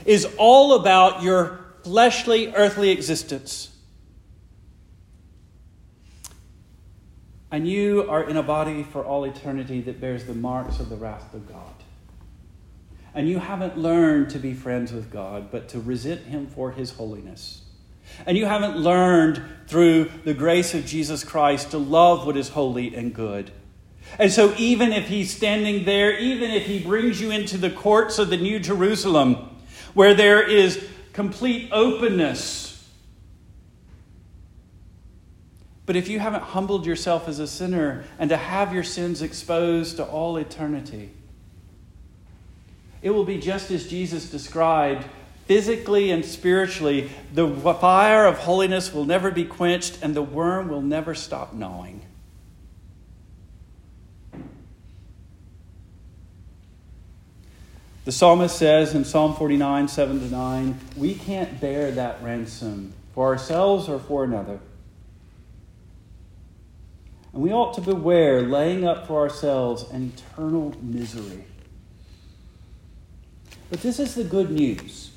is 0.05 0.25
all 0.39 0.75
about 0.75 1.25
your 1.25 1.59
fleshly, 1.83 2.55
earthly 2.55 2.91
existence? 2.91 3.77
And 7.51 7.67
you 7.67 8.09
are 8.09 8.23
in 8.23 8.37
a 8.37 8.43
body 8.45 8.85
for 8.85 9.05
all 9.05 9.25
eternity 9.25 9.81
that 9.81 10.01
bears 10.01 10.27
the 10.27 10.35
marks 10.35 10.79
of 10.79 10.89
the 10.89 10.95
wrath 10.95 11.35
of 11.35 11.49
God. 11.49 11.75
And 13.13 13.29
you 13.29 13.41
haven't 13.41 13.77
learned 13.77 14.31
to 14.31 14.39
be 14.39 14.55
friends 14.55 14.93
with 14.93 15.11
God, 15.11 15.51
but 15.51 15.69
to 15.71 15.81
resent 15.81 16.21
Him 16.21 16.47
for 16.47 16.71
His 16.71 16.93
holiness. 16.93 17.63
And 18.27 18.39
you 18.39 18.47
haven't 18.47 18.77
learned 18.77 19.43
through 19.67 20.09
the 20.23 20.35
grace 20.35 20.73
of 20.73 20.87
Jesus 20.87 21.25
Christ 21.25 21.73
to 21.73 21.79
love 21.79 22.27
what 22.27 22.37
is 22.37 22.51
holy 22.51 22.95
and 22.95 23.13
good. 23.13 23.51
And 24.19 24.31
so, 24.31 24.55
even 24.59 24.93
if 24.93 25.09
he's 25.09 25.35
standing 25.35 25.85
there, 25.85 26.17
even 26.19 26.51
if 26.51 26.67
he 26.67 26.79
brings 26.79 27.21
you 27.21 27.31
into 27.31 27.57
the 27.57 27.71
courts 27.71 28.19
of 28.19 28.31
the 28.31 28.37
New 28.37 28.59
Jerusalem, 28.59 29.37
where 29.95 30.15
there 30.15 30.43
is 30.43 30.87
complete 31.13 31.71
openness, 31.73 32.89
but 35.87 35.97
if 35.97 36.09
you 36.09 36.19
haven't 36.21 36.43
humbled 36.43 36.87
yourself 36.87 37.29
as 37.29 37.39
a 37.39 37.47
sinner 37.47 38.05
and 38.19 38.31
to 38.31 38.37
have 38.37 38.73
your 38.73 38.85
sins 38.85 39.23
exposed 39.23 39.97
to 39.97 40.05
all 40.05 40.37
eternity, 40.37 41.11
it 43.03 43.11
will 43.11 43.25
be 43.25 43.39
just 43.39 43.71
as 43.71 43.89
Jesus 43.89 44.31
described 44.31 45.05
physically 45.47 46.11
and 46.11 46.25
spiritually. 46.25 47.11
The 47.35 47.49
fire 47.49 48.27
of 48.27 48.39
holiness 48.39 48.95
will 48.95 49.05
never 49.05 49.31
be 49.31 49.45
quenched, 49.45 49.99
and 50.03 50.15
the 50.15 50.23
worm 50.23 50.69
will 50.69 50.83
never 50.83 51.15
stop 51.15 51.53
gnawing. 51.53 52.03
The 58.05 58.13
psalmist 58.13 58.57
says 58.57 58.95
in 58.95 59.05
Psalm 59.05 59.37
49, 59.37 59.87
7 59.87 60.21
to 60.21 60.27
9, 60.27 60.79
we 60.97 61.15
can't 61.15 61.61
bear 61.61 61.93
that 61.93 62.21
ransom 62.21 62.93
for 63.15 63.29
ourselves 63.29 63.89
or 63.89 64.01
for 64.01 64.25
another. 64.25 64.59
And 67.33 67.43
we 67.43 67.53
ought 67.53 67.75
to 67.75 67.81
beware 67.81 68.43
laying 68.43 68.85
up 68.85 69.07
for 69.07 69.21
ourselves 69.21 69.85
an 69.91 70.13
eternal 70.17 70.75
misery. 70.83 71.45
But 73.71 73.81
this 73.83 74.01
is 74.01 74.17
the 74.17 74.25
good 74.25 74.51
news. 74.51 75.13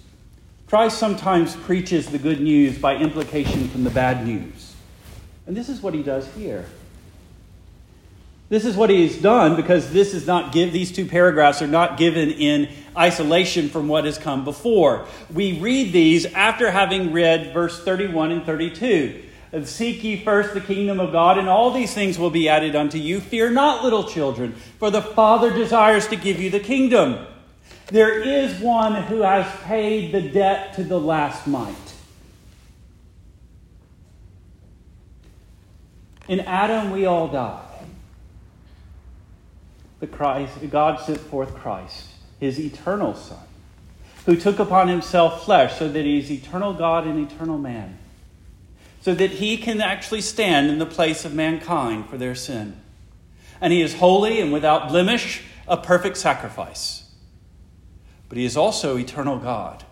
Christ 0.67 0.97
sometimes 0.97 1.55
preaches 1.55 2.07
the 2.07 2.19
good 2.19 2.39
news 2.39 2.77
by 2.77 2.97
implication 2.97 3.67
from 3.67 3.83
the 3.83 3.89
bad 3.89 4.25
news. 4.25 4.75
And 5.47 5.57
this 5.57 5.69
is 5.69 5.81
what 5.81 5.93
he 5.93 6.03
does 6.03 6.31
here. 6.35 6.65
This 8.47 8.63
is 8.63 8.75
what 8.75 8.91
he's 8.91 9.19
done 9.19 9.55
because 9.55 9.91
this 9.91 10.13
is 10.13 10.27
not 10.27 10.53
give 10.53 10.71
these 10.71 10.91
two 10.91 11.05
paragraphs 11.05 11.63
are 11.63 11.67
not 11.67 11.97
given 11.97 12.29
in 12.29 12.69
isolation 12.95 13.69
from 13.69 13.88
what 13.88 14.05
has 14.05 14.19
come 14.19 14.43
before. 14.43 15.08
We 15.34 15.60
read 15.60 15.91
these 15.91 16.25
after 16.27 16.69
having 16.69 17.12
read 17.12 17.53
verse 17.53 17.84
31 17.84 18.31
and 18.31 18.45
32. 18.45 19.23
Seek 19.63 20.03
ye 20.03 20.23
first 20.23 20.53
the 20.53 20.62
kingdom 20.62 20.99
of 20.99 21.12
God, 21.12 21.38
and 21.38 21.47
all 21.47 21.71
these 21.71 21.93
things 21.93 22.19
will 22.19 22.29
be 22.29 22.49
added 22.49 22.75
unto 22.75 22.97
you. 22.97 23.21
Fear 23.21 23.51
not, 23.51 23.84
little 23.84 24.03
children, 24.03 24.53
for 24.79 24.91
the 24.91 25.01
Father 25.01 25.49
desires 25.49 26.08
to 26.10 26.17
give 26.17 26.39
you 26.39 26.49
the 26.49 26.60
kingdom. 26.60 27.25
There 27.88 28.21
is 28.21 28.60
one 28.60 29.03
who 29.03 29.21
has 29.21 29.47
paid 29.62 30.12
the 30.12 30.21
debt 30.21 30.75
to 30.75 30.84
the 30.84 30.99
last 30.99 31.47
mite. 31.47 31.73
In 36.27 36.41
Adam, 36.41 36.91
we 36.91 37.05
all 37.05 37.29
die 37.29 37.64
the 40.05 40.15
Christ, 40.15 40.53
God 40.69 40.99
sent 40.99 41.19
forth 41.19 41.55
Christ, 41.55 42.09
his 42.39 42.59
eternal 42.59 43.15
Son, 43.15 43.39
who 44.25 44.35
took 44.35 44.59
upon 44.59 44.87
himself 44.87 45.45
flesh 45.45 45.77
so 45.79 45.89
that 45.89 46.05
he 46.05 46.19
is 46.19 46.31
eternal 46.31 46.73
God 46.73 47.07
and 47.07 47.19
eternal 47.19 47.57
man, 47.57 47.97
so 49.01 49.15
that 49.15 49.31
he 49.31 49.57
can 49.57 49.81
actually 49.81 50.21
stand 50.21 50.69
in 50.69 50.79
the 50.79 50.85
place 50.85 51.25
of 51.25 51.33
mankind 51.33 52.07
for 52.09 52.17
their 52.17 52.35
sin. 52.35 52.79
And 53.59 53.73
he 53.73 53.81
is 53.81 53.95
holy 53.95 54.39
and 54.39 54.51
without 54.53 54.89
blemish, 54.89 55.43
a 55.67 55.77
perfect 55.77 56.17
sacrifice. 56.17 57.09
But 58.29 58.37
he 58.37 58.45
is 58.45 58.57
also 58.57 58.97
eternal 58.97 59.39
God 59.39 59.83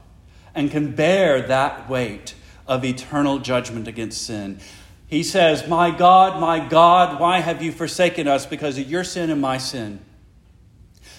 and 0.53 0.69
can 0.69 0.93
bear 0.95 1.41
that 1.41 1.89
weight 1.89 2.35
of 2.67 2.85
eternal 2.85 3.39
judgment 3.39 3.87
against 3.87 4.21
sin. 4.21 4.59
He 5.07 5.23
says, 5.23 5.67
My 5.67 5.91
God, 5.91 6.39
my 6.39 6.59
God, 6.59 7.19
why 7.19 7.39
have 7.39 7.61
you 7.61 7.71
forsaken 7.71 8.27
us 8.27 8.45
because 8.45 8.77
of 8.77 8.89
your 8.89 9.03
sin 9.03 9.29
and 9.29 9.41
my 9.41 9.57
sin? 9.57 9.99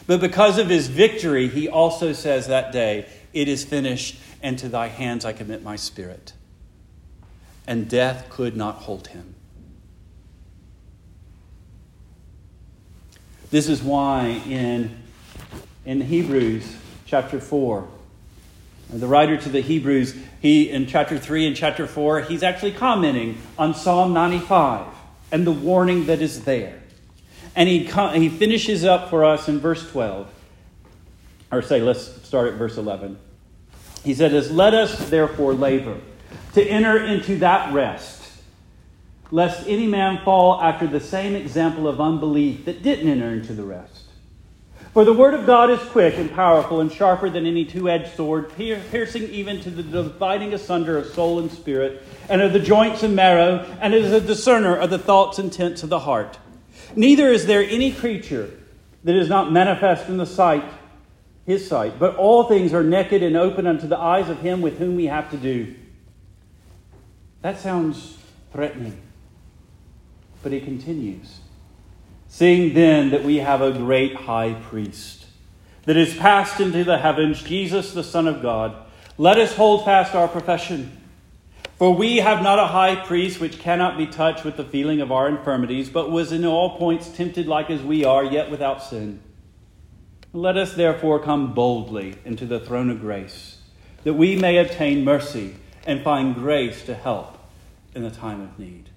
But 0.07 0.21
because 0.21 0.59
of 0.59 0.69
his 0.69 0.89
victory, 0.89 1.49
he 1.49 1.69
also 1.69 2.13
says 2.13 2.49
that 2.49 2.73
day, 2.73 3.07
It 3.33 3.49
is 3.49 3.65
finished, 3.65 4.19
and 4.43 4.59
to 4.59 4.69
thy 4.69 4.89
hands 4.89 5.25
I 5.25 5.33
commit 5.33 5.63
my 5.63 5.77
spirit. 5.77 6.33
And 7.67 7.89
death 7.89 8.29
could 8.29 8.57
not 8.57 8.77
hold 8.77 9.09
him. 9.09 9.35
This 13.51 13.69
is 13.69 13.83
why 13.83 14.43
in, 14.49 15.01
in 15.87 16.01
Hebrews 16.01 16.77
chapter 17.07 17.39
4, 17.41 17.89
the 18.91 19.07
writer 19.07 19.37
to 19.37 19.49
the 19.49 19.61
Hebrews, 19.61 20.15
he 20.41 20.71
in 20.71 20.87
chapter 20.87 21.19
3 21.19 21.47
and 21.47 21.57
chapter 21.57 21.87
4, 21.87 22.23
he's 22.23 22.43
actually 22.43 22.73
commenting 22.73 23.39
on 23.59 23.75
Psalm 23.75 24.13
95 24.13 24.87
and 25.33 25.47
the 25.47 25.53
warning 25.53 26.07
that 26.07 26.21
is 26.21 26.45
there. 26.45 26.81
And 27.57 27.69
he, 27.69 27.85
he 27.85 28.29
finishes 28.29 28.85
up 28.85 29.11
for 29.11 29.25
us 29.25 29.49
in 29.49 29.61
verse 29.61 29.91
12. 29.91 30.29
Or 31.53 31.63
say, 31.63 31.81
let's 31.81 32.05
start 32.27 32.49
at 32.49 32.55
verse 32.55 32.77
11. 32.77 33.17
He 34.05 34.15
says, 34.15 34.51
Let 34.51 34.75
us 34.75 35.09
therefore 35.09 35.55
labor 35.55 35.99
to 36.53 36.63
enter 36.63 37.03
into 37.03 37.39
that 37.39 37.73
rest, 37.73 38.23
lest 39.31 39.67
any 39.67 39.87
man 39.87 40.23
fall 40.25 40.61
after 40.61 40.87
the 40.87 41.01
same 41.01 41.35
example 41.35 41.89
of 41.89 42.01
unbelief 42.01 42.67
that 42.67 42.83
didn't 42.83 43.09
enter 43.09 43.31
into 43.31 43.55
the 43.55 43.65
rest. 43.65 44.04
For 44.95 45.05
the 45.05 45.13
word 45.13 45.35
of 45.35 45.45
God 45.45 45.71
is 45.71 45.81
quick 45.81 46.17
and 46.19 46.31
powerful 46.31 46.81
and 46.81 46.91
sharper 46.91 47.29
than 47.29 47.47
any 47.47 47.65
two 47.65 47.91
edged 47.91 48.15
sword, 48.15 48.55
piercing 48.55 49.25
even 49.25 49.61
to 49.63 49.71
the 49.71 49.83
dividing 49.83 50.55
asunder 50.55 50.97
of 50.97 51.07
soul 51.07 51.41
and 51.41 51.51
spirit, 51.51 52.07
and 52.29 52.41
of 52.41 52.53
the 52.53 52.61
joints 52.61 53.03
and 53.03 53.17
marrow, 53.17 53.67
and 53.81 53.93
is 53.93 54.13
a 54.13 54.21
discerner 54.21 54.77
of 54.77 54.91
the 54.91 54.99
thoughts 54.99 55.41
and 55.41 55.51
intents 55.51 55.83
of 55.83 55.89
the 55.89 55.99
heart. 55.99 56.39
Neither 56.95 57.33
is 57.33 57.47
there 57.47 57.65
any 57.65 57.91
creature 57.91 58.57
that 59.03 59.17
is 59.17 59.29
not 59.29 59.51
manifest 59.51 60.09
in 60.09 60.17
the 60.17 60.27
sight, 60.27 60.65
his 61.45 61.67
sight, 61.67 61.99
but 61.99 62.15
all 62.15 62.45
things 62.45 62.73
are 62.73 62.85
naked 62.85 63.21
and 63.21 63.37
open 63.37 63.67
unto 63.67 63.89
the 63.89 63.99
eyes 63.99 64.29
of 64.29 64.43
him 64.43 64.61
with 64.63 64.79
whom 64.79 64.95
we 64.95 65.07
have 65.07 65.29
to 65.33 65.37
do. 65.37 65.75
That 67.43 67.59
sounds 67.59 68.17
threatening. 68.53 69.03
But 70.45 70.53
he 70.53 70.61
continues. 70.61 71.41
Seeing 72.35 72.75
then 72.75 73.11
that 73.11 73.23
we 73.23 73.37
have 73.37 73.63
a 73.63 73.71
great 73.71 74.17
high 74.17 74.55
priest 74.55 75.27
that 75.85 75.97
is 75.97 76.17
passed 76.17 76.59
into 76.59 76.83
the 76.83 76.99
heavens, 76.99 77.41
Jesus, 77.41 77.93
the 77.93 78.03
Son 78.03 78.27
of 78.27 78.43
God, 78.43 78.75
let 79.17 79.39
us 79.39 79.55
hold 79.55 79.85
fast 79.85 80.17
our 80.17 80.27
profession. 80.27 81.01
For 81.79 81.95
we 81.95 82.17
have 82.17 82.43
not 82.43 82.59
a 82.59 82.67
high 82.67 82.97
priest 82.97 83.39
which 83.39 83.61
cannot 83.61 83.97
be 83.97 84.09
touched 84.09 84.45
with 84.45 84.57
the 84.57 84.65
feeling 84.65 85.01
of 85.01 85.13
our 85.13 85.29
infirmities, 85.29 85.89
but 85.89 86.11
was 86.11 86.33
in 86.33 86.45
all 86.45 86.77
points 86.77 87.09
tempted 87.09 87.47
like 87.47 87.71
as 87.71 87.83
we 87.83 88.05
are, 88.05 88.25
yet 88.25 88.51
without 88.51 88.83
sin. 88.83 89.23
Let 90.33 90.57
us 90.57 90.75
therefore 90.75 91.21
come 91.21 91.55
boldly 91.55 92.17
into 92.25 92.47
the 92.47 92.59
throne 92.59 92.91
of 92.91 93.01
grace, 93.01 93.59
that 94.03 94.15
we 94.15 94.35
may 94.35 94.59
obtain 94.59 95.05
mercy 95.05 95.55
and 95.87 96.03
find 96.03 96.35
grace 96.35 96.85
to 96.87 96.95
help 96.95 97.39
in 97.95 98.03
the 98.03 98.11
time 98.11 98.41
of 98.41 98.59
need. 98.59 98.91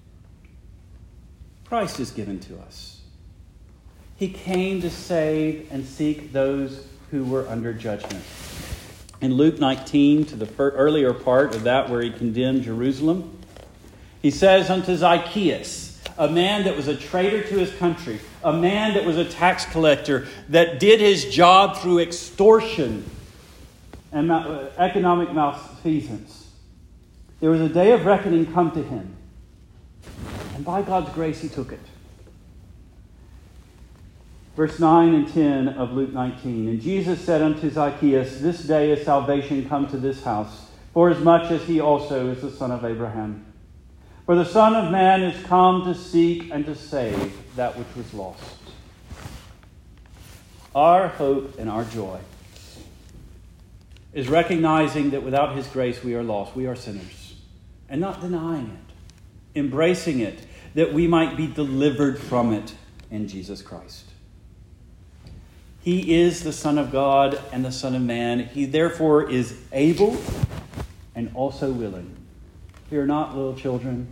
Christ 1.66 2.00
is 2.00 2.10
given 2.10 2.40
to 2.40 2.58
us. 2.58 2.97
He 4.18 4.28
came 4.28 4.80
to 4.80 4.90
save 4.90 5.68
and 5.70 5.86
seek 5.86 6.32
those 6.32 6.84
who 7.12 7.24
were 7.24 7.46
under 7.48 7.72
judgment. 7.72 8.24
In 9.20 9.34
Luke 9.34 9.60
19, 9.60 10.24
to 10.26 10.36
the 10.36 10.52
earlier 10.60 11.14
part 11.14 11.54
of 11.54 11.62
that 11.62 11.88
where 11.88 12.02
he 12.02 12.10
condemned 12.10 12.64
Jerusalem, 12.64 13.38
he 14.20 14.32
says 14.32 14.70
unto 14.70 14.96
Zacchaeus, 14.96 16.02
a 16.18 16.28
man 16.28 16.64
that 16.64 16.76
was 16.76 16.88
a 16.88 16.96
traitor 16.96 17.42
to 17.44 17.58
his 17.58 17.72
country, 17.76 18.18
a 18.42 18.52
man 18.52 18.94
that 18.94 19.04
was 19.04 19.16
a 19.16 19.24
tax 19.24 19.64
collector, 19.66 20.26
that 20.48 20.80
did 20.80 21.00
his 21.00 21.26
job 21.26 21.76
through 21.76 22.00
extortion 22.00 23.08
and 24.10 24.32
uh, 24.32 24.66
economic 24.78 25.32
malfeasance. 25.32 26.48
There 27.38 27.50
was 27.50 27.60
a 27.60 27.68
day 27.68 27.92
of 27.92 28.04
reckoning 28.04 28.52
come 28.52 28.72
to 28.72 28.82
him. 28.82 29.14
And 30.56 30.64
by 30.64 30.82
God's 30.82 31.10
grace, 31.14 31.40
he 31.40 31.48
took 31.48 31.70
it 31.70 31.80
verse 34.58 34.80
9 34.80 35.14
and 35.14 35.32
10 35.32 35.68
of 35.68 35.92
Luke 35.92 36.12
19. 36.12 36.66
And 36.66 36.80
Jesus 36.80 37.20
said 37.20 37.42
unto 37.42 37.70
Zacchaeus, 37.70 38.40
This 38.40 38.64
day 38.64 38.90
is 38.90 39.04
salvation 39.04 39.68
come 39.68 39.86
to 39.86 39.96
this 39.96 40.24
house, 40.24 40.72
forasmuch 40.92 41.52
as 41.52 41.62
he 41.62 41.78
also 41.78 42.28
is 42.30 42.42
the 42.42 42.50
son 42.50 42.72
of 42.72 42.84
Abraham. 42.84 43.46
For 44.26 44.34
the 44.34 44.44
Son 44.44 44.74
of 44.74 44.90
Man 44.90 45.22
is 45.22 45.46
come 45.46 45.84
to 45.84 45.94
seek 45.94 46.50
and 46.50 46.66
to 46.66 46.74
save 46.74 47.54
that 47.54 47.78
which 47.78 47.86
was 47.96 48.12
lost. 48.12 48.42
Our 50.74 51.06
hope 51.06 51.56
and 51.60 51.70
our 51.70 51.84
joy 51.84 52.18
is 54.12 54.28
recognizing 54.28 55.10
that 55.10 55.22
without 55.22 55.54
his 55.54 55.68
grace 55.68 56.02
we 56.02 56.16
are 56.16 56.24
lost, 56.24 56.56
we 56.56 56.66
are 56.66 56.74
sinners, 56.74 57.36
and 57.88 58.00
not 58.00 58.20
denying 58.20 58.76
it, 58.76 59.60
embracing 59.60 60.18
it, 60.18 60.40
that 60.74 60.92
we 60.92 61.06
might 61.06 61.36
be 61.36 61.46
delivered 61.46 62.18
from 62.18 62.52
it 62.52 62.74
in 63.08 63.28
Jesus 63.28 63.62
Christ. 63.62 64.07
He 65.88 66.20
is 66.20 66.44
the 66.44 66.52
Son 66.52 66.76
of 66.76 66.92
God 66.92 67.40
and 67.50 67.64
the 67.64 67.72
Son 67.72 67.94
of 67.94 68.02
Man. 68.02 68.40
He 68.40 68.66
therefore 68.66 69.30
is 69.30 69.58
able 69.72 70.18
and 71.14 71.30
also 71.34 71.72
willing. 71.72 72.14
Fear 72.90 73.06
not, 73.06 73.34
little 73.34 73.54
children. 73.54 74.06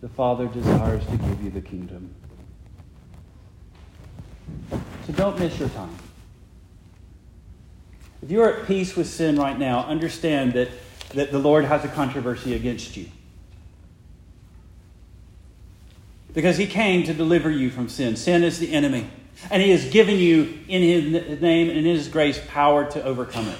The 0.00 0.08
Father 0.08 0.48
desires 0.48 1.06
to 1.06 1.16
give 1.16 1.40
you 1.40 1.50
the 1.50 1.60
kingdom. 1.60 2.12
So 4.72 5.12
don't 5.12 5.38
miss 5.38 5.56
your 5.60 5.68
time. 5.68 5.94
If 8.22 8.32
you're 8.32 8.52
at 8.52 8.66
peace 8.66 8.96
with 8.96 9.06
sin 9.06 9.38
right 9.38 9.56
now, 9.56 9.84
understand 9.84 10.54
that, 10.54 10.70
that 11.10 11.30
the 11.30 11.38
Lord 11.38 11.64
has 11.64 11.84
a 11.84 11.88
controversy 11.88 12.54
against 12.54 12.96
you. 12.96 13.06
Because 16.34 16.56
he 16.56 16.66
came 16.66 17.04
to 17.04 17.14
deliver 17.14 17.52
you 17.52 17.70
from 17.70 17.88
sin. 17.88 18.16
Sin 18.16 18.42
is 18.42 18.58
the 18.58 18.72
enemy. 18.72 19.08
And 19.50 19.62
He 19.62 19.70
has 19.70 19.88
given 19.90 20.18
you 20.18 20.58
in 20.68 20.82
His 20.82 21.40
name 21.40 21.68
and 21.68 21.78
in 21.78 21.84
His 21.84 22.08
grace 22.08 22.40
power 22.48 22.90
to 22.92 23.02
overcome 23.02 23.48
it. 23.48 23.58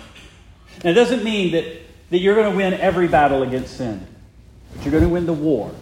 Now, 0.85 0.91
it 0.91 0.95
doesn't 0.95 1.25
mean 1.25 1.53
that, 1.53 1.65
that 2.11 2.19
you're 2.19 2.35
going 2.35 2.51
to 2.51 2.57
win 2.57 2.75
every 2.75 3.09
battle 3.09 3.43
against 3.43 3.77
sin, 3.77 4.07
but 4.75 4.85
you're 4.85 4.93
going 4.93 5.05
to 5.05 5.09
win 5.09 5.27
the 5.27 5.33
war. 5.33 5.73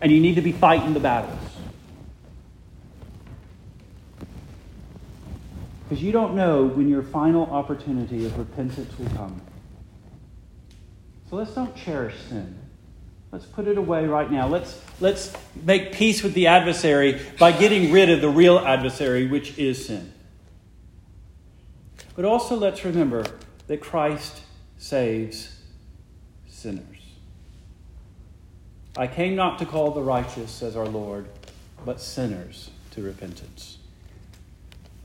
And 0.00 0.10
you 0.10 0.20
need 0.20 0.36
to 0.36 0.42
be 0.42 0.52
fighting 0.52 0.94
the 0.94 1.00
battles. 1.00 1.38
Because 5.90 6.04
you 6.04 6.12
don't 6.12 6.36
know 6.36 6.66
when 6.66 6.88
your 6.88 7.02
final 7.02 7.46
opportunity 7.46 8.24
of 8.24 8.38
repentance 8.38 8.96
will 8.98 9.10
come. 9.10 9.40
So 11.28 11.36
let's 11.36 11.52
don't 11.52 11.74
cherish 11.76 12.14
sin. 12.28 12.59
Let's 13.32 13.46
put 13.46 13.68
it 13.68 13.78
away 13.78 14.06
right 14.06 14.30
now. 14.30 14.48
Let's, 14.48 14.80
let's 14.98 15.32
make 15.62 15.92
peace 15.92 16.22
with 16.22 16.34
the 16.34 16.48
adversary 16.48 17.20
by 17.38 17.52
getting 17.52 17.92
rid 17.92 18.10
of 18.10 18.20
the 18.20 18.28
real 18.28 18.58
adversary, 18.58 19.26
which 19.26 19.56
is 19.56 19.86
sin. 19.86 20.12
But 22.16 22.24
also 22.24 22.56
let's 22.56 22.84
remember 22.84 23.24
that 23.68 23.80
Christ 23.80 24.42
saves 24.78 25.60
sinners. 26.48 26.84
I 28.96 29.06
came 29.06 29.36
not 29.36 29.60
to 29.60 29.66
call 29.66 29.92
the 29.92 30.02
righteous, 30.02 30.50
says 30.50 30.76
our 30.76 30.88
Lord, 30.88 31.26
but 31.84 32.00
sinners 32.00 32.70
to 32.90 33.02
repentance. 33.02 33.78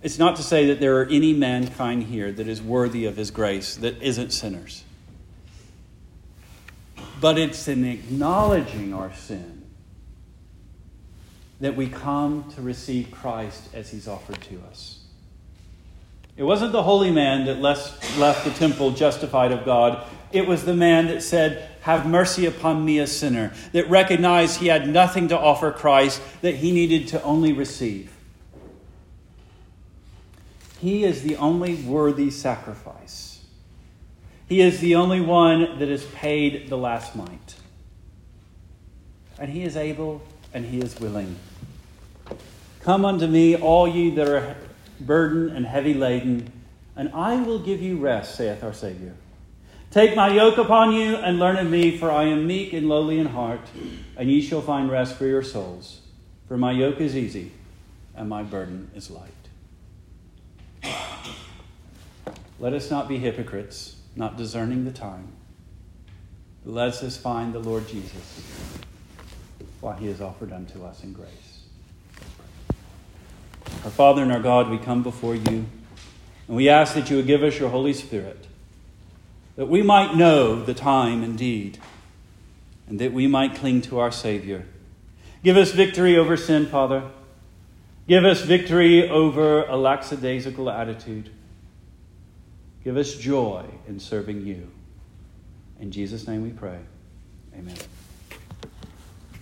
It's 0.01 0.17
not 0.17 0.35
to 0.37 0.43
say 0.43 0.65
that 0.67 0.79
there 0.79 0.99
are 0.99 1.05
any 1.05 1.33
mankind 1.33 2.03
here 2.03 2.31
that 2.31 2.47
is 2.47 2.61
worthy 2.61 3.05
of 3.05 3.17
his 3.17 3.29
grace 3.29 3.75
that 3.75 4.01
isn't 4.01 4.31
sinners 4.31 4.83
but 7.21 7.37
it's 7.37 7.67
in 7.67 7.83
acknowledging 7.85 8.93
our 8.93 9.13
sin 9.13 9.63
that 11.59 11.75
we 11.75 11.87
come 11.87 12.51
to 12.55 12.61
receive 12.61 13.11
Christ 13.11 13.69
as 13.73 13.89
he's 13.89 14.07
offered 14.07 14.41
to 14.41 14.61
us. 14.69 14.99
It 16.37 16.43
wasn't 16.43 16.73
the 16.73 16.83
holy 16.83 17.11
man 17.11 17.45
that 17.45 17.59
left, 17.59 18.01
the 18.43 18.53
temple 18.57 18.91
justified 18.91 19.53
of 19.53 19.63
God. 19.63 20.05
It 20.33 20.45
was 20.45 20.65
the 20.65 20.75
man 20.75 21.07
that 21.07 21.23
said, 21.23 21.69
Have 21.81 22.05
mercy 22.05 22.45
upon 22.45 22.83
me, 22.83 22.99
a 22.99 23.07
sinner, 23.07 23.53
that 23.71 23.89
recognized 23.89 24.59
he 24.59 24.67
had 24.67 24.89
nothing 24.89 25.29
to 25.29 25.39
offer 25.39 25.71
Christ, 25.71 26.21
that 26.41 26.55
he 26.55 26.73
needed 26.73 27.07
to 27.09 27.23
only 27.23 27.53
receive. 27.53 28.11
He 30.81 31.05
is 31.05 31.21
the 31.21 31.37
only 31.37 31.75
worthy 31.75 32.29
sacrifice. 32.29 33.24
He 34.47 34.61
is 34.61 34.79
the 34.79 34.95
only 34.95 35.21
one 35.21 35.79
that 35.79 35.89
has 35.89 36.05
paid 36.05 36.69
the 36.69 36.77
last 36.77 37.15
mite. 37.15 37.55
And 39.39 39.49
he 39.49 39.63
is 39.63 39.75
able 39.75 40.21
and 40.53 40.65
he 40.65 40.79
is 40.79 40.99
willing. 40.99 41.35
Come 42.81 43.03
unto 43.03 43.27
me, 43.27 43.55
all 43.55 43.87
ye 43.87 44.11
that 44.11 44.29
are 44.29 44.55
burdened 44.99 45.57
and 45.57 45.65
heavy 45.65 45.93
laden, 45.93 46.51
and 46.95 47.09
I 47.13 47.41
will 47.41 47.59
give 47.59 47.81
you 47.81 47.97
rest, 47.97 48.35
saith 48.35 48.63
our 48.63 48.73
Savior. 48.73 49.15
Take 49.91 50.15
my 50.15 50.29
yoke 50.29 50.57
upon 50.57 50.93
you 50.93 51.15
and 51.15 51.39
learn 51.39 51.57
of 51.57 51.69
me, 51.69 51.97
for 51.97 52.11
I 52.11 52.25
am 52.25 52.45
meek 52.47 52.73
and 52.73 52.87
lowly 52.87 53.19
in 53.19 53.27
heart, 53.27 53.61
and 54.15 54.29
ye 54.29 54.41
shall 54.41 54.61
find 54.61 54.89
rest 54.89 55.15
for 55.15 55.25
your 55.25 55.43
souls. 55.43 56.01
For 56.47 56.57
my 56.57 56.71
yoke 56.71 57.01
is 57.01 57.17
easy 57.17 57.51
and 58.15 58.29
my 58.29 58.43
burden 58.43 58.91
is 58.95 59.09
light. 59.09 59.31
Let 62.59 62.73
us 62.73 62.89
not 62.89 63.09
be 63.09 63.17
hypocrites, 63.17 63.97
not 64.15 64.37
discerning 64.37 64.85
the 64.85 64.91
time. 64.91 65.27
But 66.63 66.73
let 66.73 67.03
us 67.03 67.17
find 67.17 67.53
the 67.53 67.59
Lord 67.59 67.87
Jesus 67.87 68.79
while 69.81 69.95
he 69.95 70.07
is 70.07 70.21
offered 70.21 70.51
unto 70.51 70.83
us 70.83 71.03
in 71.03 71.13
grace. 71.13 71.61
Our 73.83 73.91
Father 73.91 74.23
and 74.23 74.31
our 74.31 74.39
God, 74.39 74.69
we 74.69 74.77
come 74.77 75.03
before 75.03 75.35
you, 75.35 75.65
and 76.47 76.57
we 76.57 76.69
ask 76.69 76.95
that 76.95 77.09
you 77.09 77.17
would 77.17 77.27
give 77.27 77.43
us 77.43 77.59
your 77.59 77.69
Holy 77.69 77.93
Spirit, 77.93 78.47
that 79.57 79.67
we 79.67 79.83
might 79.83 80.15
know 80.15 80.63
the 80.63 80.73
time 80.73 81.23
indeed, 81.23 81.77
and 82.87 82.99
that 82.99 83.13
we 83.13 83.27
might 83.27 83.55
cling 83.55 83.81
to 83.81 83.99
our 83.99 84.11
Savior. 84.11 84.65
Give 85.43 85.57
us 85.57 85.71
victory 85.71 86.17
over 86.17 86.37
sin, 86.37 86.65
Father. 86.65 87.03
Give 88.07 88.25
us 88.25 88.41
victory 88.41 89.07
over 89.09 89.63
a 89.65 89.75
lackadaisical 89.75 90.69
attitude. 90.69 91.29
Give 92.85 92.97
us 92.97 93.15
joy 93.15 93.65
in 93.87 93.99
serving 93.99 94.45
you. 94.45 94.71
In 95.79 95.91
Jesus' 95.91 96.27
name 96.27 96.43
we 96.43 96.51
pray. 96.51 96.77
Amen. 97.57 97.75